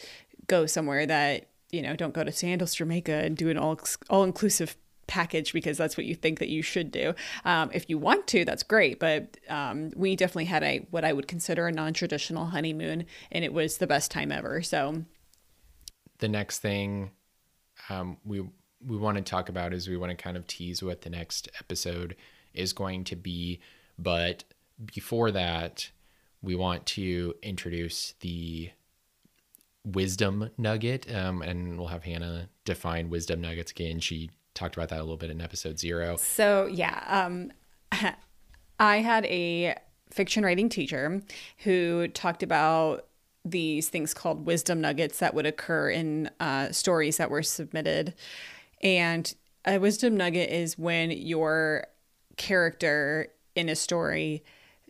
[0.47, 3.77] go somewhere that you know, don't go to Sandals, Jamaica, and do an all
[4.09, 4.77] all inclusive
[5.07, 7.13] package because that's what you think that you should do.
[7.43, 8.99] Um, if you want to, that's great.
[8.99, 13.43] But um, we definitely had a what I would consider a non traditional honeymoon, and
[13.45, 14.61] it was the best time ever.
[14.61, 15.05] So
[16.19, 17.11] the next thing
[17.89, 18.41] um, we
[18.85, 21.49] we want to talk about is we want to kind of tease what the next
[21.59, 22.15] episode
[22.53, 23.59] is going to be.
[23.97, 24.43] But
[24.93, 25.89] before that,
[26.41, 28.71] we want to introduce the
[29.83, 33.99] wisdom nugget, um, and we'll have Hannah define wisdom nuggets again.
[33.99, 36.15] She talked about that a little bit in episode zero.
[36.17, 37.51] So yeah, um,
[38.79, 39.75] I had a
[40.09, 41.21] fiction writing teacher
[41.59, 43.07] who talked about
[43.43, 48.15] these things called wisdom nuggets that would occur in uh, stories that were submitted,
[48.81, 49.35] and
[49.65, 51.85] a wisdom nugget is when your
[52.37, 54.43] character in a story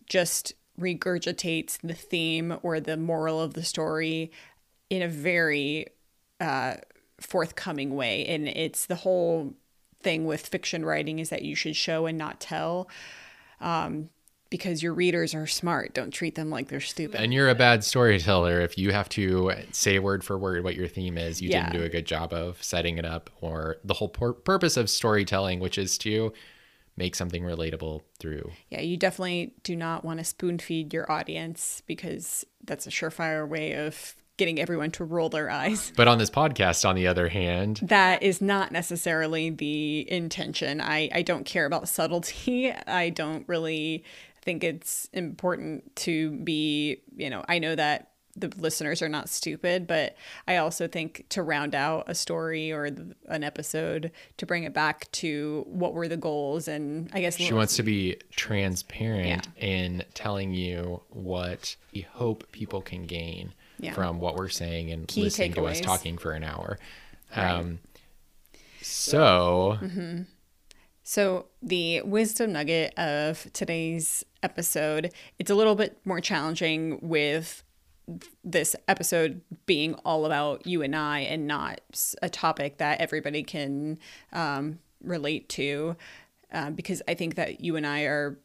[0.08, 4.32] just regurgitates the theme or the moral of the story
[4.90, 5.88] in a very
[6.40, 6.76] uh,
[7.20, 8.26] forthcoming way.
[8.26, 9.54] And it's the whole
[10.02, 12.88] thing with fiction writing is that you should show and not tell
[13.62, 14.10] um,
[14.50, 15.94] because your readers are smart.
[15.94, 17.20] Don't treat them like they're stupid.
[17.20, 20.88] And you're a bad storyteller if you have to say word for word what your
[20.88, 21.42] theme is.
[21.42, 21.66] You Yeah.
[21.70, 24.90] didn't do a good job of setting it up, or the whole pur- purpose of
[24.90, 26.32] storytelling, which is to
[26.98, 31.82] make something relatable through yeah, you definitely do not want to spoon feed your audience
[31.86, 35.92] because that's a surefire way of getting everyone to roll their eyes.
[35.96, 40.82] But on this podcast, on the other hand, That is not necessarily the intention.
[40.82, 42.72] I, I don't care about subtlety.
[42.88, 44.04] I don't really
[44.42, 49.88] think it's important to be, you know, I know that the listeners are not stupid,
[49.88, 50.16] but
[50.48, 54.74] I also think to round out a story or th- an episode to bring it
[54.74, 60.04] back to what were the goals and I guess she wants to be transparent in
[60.14, 63.94] telling you what we hope people can gain Yeah.
[63.94, 66.80] from what we're saying and Key listening to us talking for an hour.
[67.36, 67.80] Um,
[68.82, 70.22] so, Mm-hmm.
[71.08, 77.64] So, the wisdom nugget of today's episode, it's a little bit more challenging with
[78.44, 81.82] this episode being all about you and I and not
[82.22, 84.00] a topic that everybody can
[84.34, 85.96] um, relate to.
[86.52, 88.40] Uh, because I think that you and I are,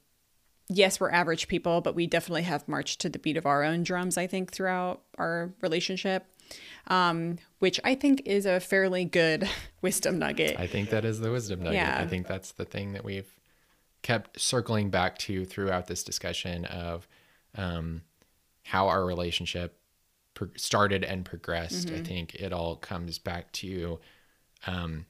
[0.71, 3.83] yes, we're average people, but we definitely have marched to the beat of our own
[3.83, 6.27] drums, I think, throughout our relationship,
[6.87, 9.49] um, which I think is a fairly good
[9.83, 10.59] wisdom nugget.
[10.59, 11.75] I think that is the wisdom nugget.
[11.75, 11.99] Yeah.
[12.01, 13.31] I think that's the thing that we've
[14.03, 17.07] kept circling back to throughout this discussion of
[17.57, 18.03] um,
[18.65, 19.77] how our relationship
[20.35, 21.89] pro- started and progressed.
[21.89, 21.97] Mm-hmm.
[21.97, 23.99] I think it all comes back to
[24.67, 25.07] um,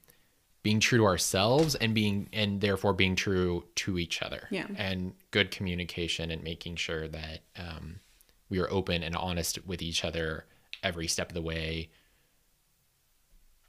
[0.62, 4.46] being true to ourselves and being and therefore being true to each other.
[4.50, 4.66] Yeah.
[4.76, 8.00] And good communication and making sure that um,
[8.48, 10.44] we are open and honest with each other
[10.82, 11.90] every step of the way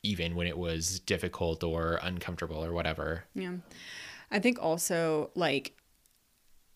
[0.04, 3.26] even when it was difficult or uncomfortable or whatever.
[3.36, 3.54] Yeah.
[4.32, 5.78] I think also like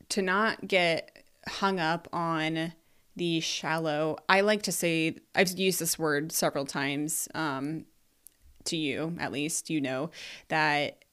[0.10, 2.74] to not get hung up on
[3.16, 4.18] the shallow.
[4.30, 7.86] I like to say I've used this word several times um
[8.66, 10.12] to you at least, you know,
[10.48, 11.04] that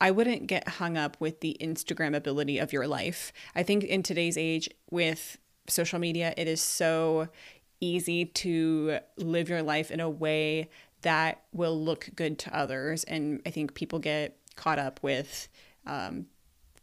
[0.00, 3.32] I wouldn't get hung up with the Instagram ability of your life.
[3.54, 5.38] I think in today's age with
[5.68, 7.28] social media, it is so
[7.80, 10.70] easy to live your life in a way
[11.02, 13.04] that will look good to others.
[13.04, 15.48] And I think people get caught up with
[15.86, 16.26] um,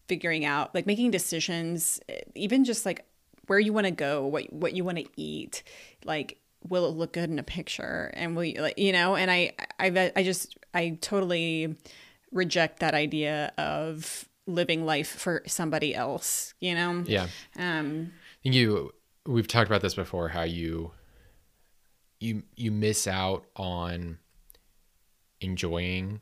[0.07, 1.99] figuring out, like making decisions,
[2.35, 3.05] even just like
[3.47, 5.63] where you want to go, what what you want to eat,
[6.03, 6.39] like
[6.69, 9.15] will it look good in a picture, and will you like you know?
[9.15, 11.75] And I I I just I totally
[12.31, 16.53] reject that idea of living life for somebody else.
[16.59, 17.03] You know?
[17.05, 17.27] Yeah.
[17.57, 18.11] Um.
[18.43, 18.93] You
[19.25, 20.91] we've talked about this before how you
[22.19, 24.17] you you miss out on
[25.41, 26.21] enjoying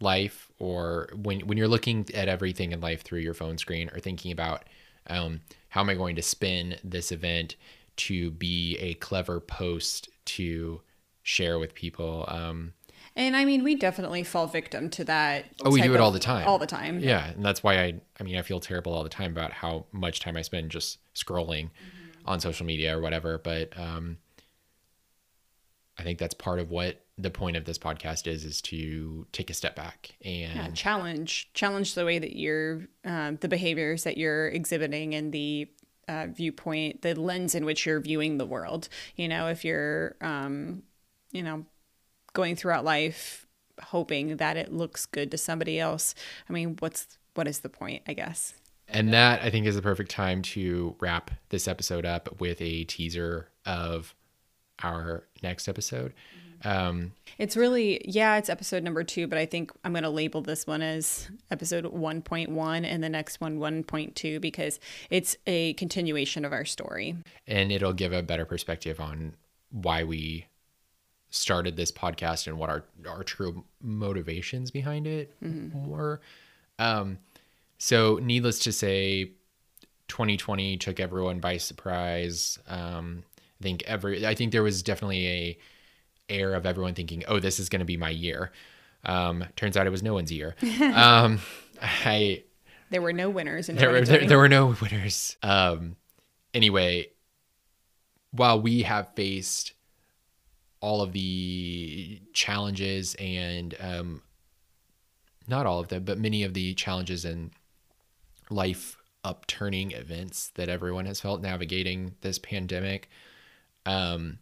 [0.00, 4.00] life or when when you're looking at everything in life through your phone screen or
[4.00, 4.64] thinking about
[5.08, 7.56] um, how am I going to spin this event
[7.96, 10.80] to be a clever post to
[11.22, 12.72] share with people um,
[13.16, 15.46] And I mean, we definitely fall victim to that.
[15.64, 16.46] Oh, we do it all the time.
[16.46, 16.98] All the time.
[17.00, 19.86] Yeah, and that's why I I mean I feel terrible all the time about how
[19.92, 21.70] much time I spend just scrolling
[22.24, 24.18] on social media or whatever, but um
[25.96, 29.48] I think that's part of what the point of this podcast is is to take
[29.48, 34.18] a step back and Yeah, challenge challenge the way that you're um, the behaviors that
[34.18, 35.68] you're exhibiting and the
[36.08, 40.82] uh, viewpoint the lens in which you're viewing the world you know if you're um,
[41.32, 41.64] you know
[42.32, 43.46] going throughout life
[43.82, 46.14] hoping that it looks good to somebody else
[46.48, 48.54] i mean what's what is the point i guess
[48.86, 52.84] And that I think is the perfect time to wrap this episode up with a
[52.84, 54.14] teaser of
[54.82, 56.12] our next episode.
[56.64, 60.40] Um, it's really yeah it's episode number two but i think i'm going to label
[60.40, 64.78] this one as episode 1.1 and the next one 1.2 because
[65.10, 67.16] it's a continuation of our story
[67.48, 69.34] and it'll give a better perspective on
[69.72, 70.46] why we
[71.34, 75.34] started this podcast and what our our true motivations behind it
[75.86, 76.20] were.
[76.78, 77.18] Um,
[77.78, 79.32] so, needless to say,
[80.08, 82.58] 2020 took everyone by surprise.
[82.68, 83.24] Um,
[83.60, 85.58] I think every I think there was definitely a
[86.28, 88.52] air of everyone thinking, "Oh, this is going to be my year."
[89.04, 90.54] Um, turns out it was no one's year.
[90.94, 91.40] um,
[91.82, 92.44] I
[92.90, 95.36] There were no winners in there were, there, there were no winners.
[95.42, 95.96] Um,
[96.52, 97.08] anyway,
[98.30, 99.72] while we have faced
[100.80, 104.22] all of the challenges and um,
[105.48, 107.52] not all of them, but many of the challenges and
[108.50, 113.08] life upturning events that everyone has felt navigating this pandemic.
[113.86, 114.38] Um,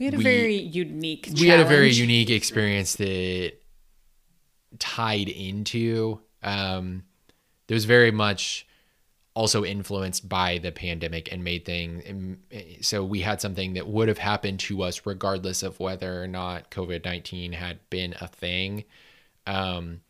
[0.00, 1.28] we had a we- very unique.
[1.38, 3.52] we had a very unique experience that
[4.78, 7.04] tied into um
[7.66, 8.66] that was very much
[9.34, 12.36] also influenced by the pandemic and made things
[12.80, 16.70] so we had something that would have happened to us regardless of whether or not
[16.70, 18.84] covid-19 had been a thing
[19.46, 20.00] um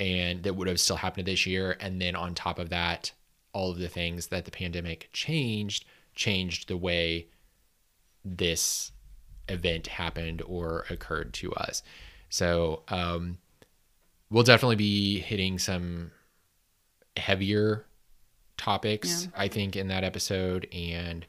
[0.00, 3.12] and that would have still happened this year and then on top of that
[3.52, 7.26] all of the things that the pandemic changed changed the way
[8.24, 8.92] this
[9.48, 11.82] event happened or occurred to us.
[12.28, 13.38] So um,
[14.30, 16.12] we'll definitely be hitting some
[17.16, 17.84] heavier
[18.56, 20.66] topics, I think, in that episode.
[20.72, 21.26] And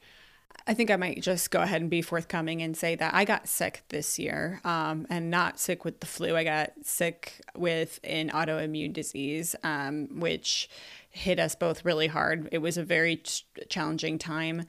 [0.65, 3.49] I think I might just go ahead and be forthcoming and say that I got
[3.49, 6.37] sick this year, um, and not sick with the flu.
[6.37, 10.69] I got sick with an autoimmune disease, um, which
[11.09, 12.47] hit us both really hard.
[12.51, 14.63] It was a very ch- challenging time,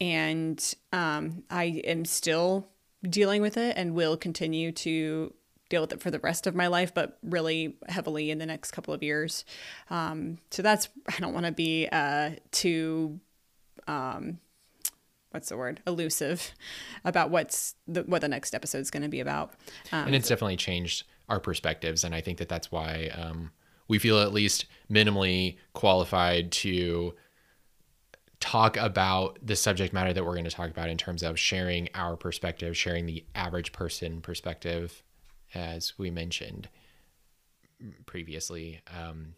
[0.00, 2.68] and um, I am still
[3.08, 5.32] dealing with it and will continue to
[5.68, 8.72] deal with it for the rest of my life, but really heavily in the next
[8.72, 9.44] couple of years.
[9.88, 13.20] Um, so that's I don't want to be uh, too
[15.30, 16.52] what's the word elusive
[17.04, 19.54] about what's the what the next episode is going to be about
[19.92, 23.50] um, and it's definitely changed our perspectives and i think that that's why um,
[23.88, 27.14] we feel at least minimally qualified to
[28.40, 31.88] talk about the subject matter that we're going to talk about in terms of sharing
[31.94, 35.02] our perspective sharing the average person perspective
[35.54, 36.68] as we mentioned
[38.06, 38.80] previously.
[38.98, 39.34] Um,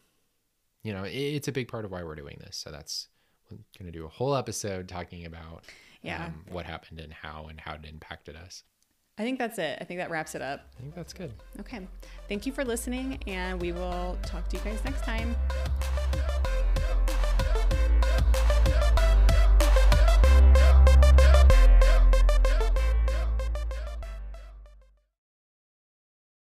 [0.82, 2.56] you know it- it's a big part of why we're doing this.
[2.56, 3.08] So that's
[3.50, 5.64] we're going to do a whole episode talking about
[6.00, 6.26] Yeah.
[6.26, 8.64] um, what happened and how and how it impacted us.
[9.18, 9.78] I think that's it.
[9.80, 10.60] I think that wraps it up.
[10.78, 11.34] I think that's good.
[11.60, 11.86] Okay.
[12.28, 15.36] Thank you for listening and we will talk to you guys next time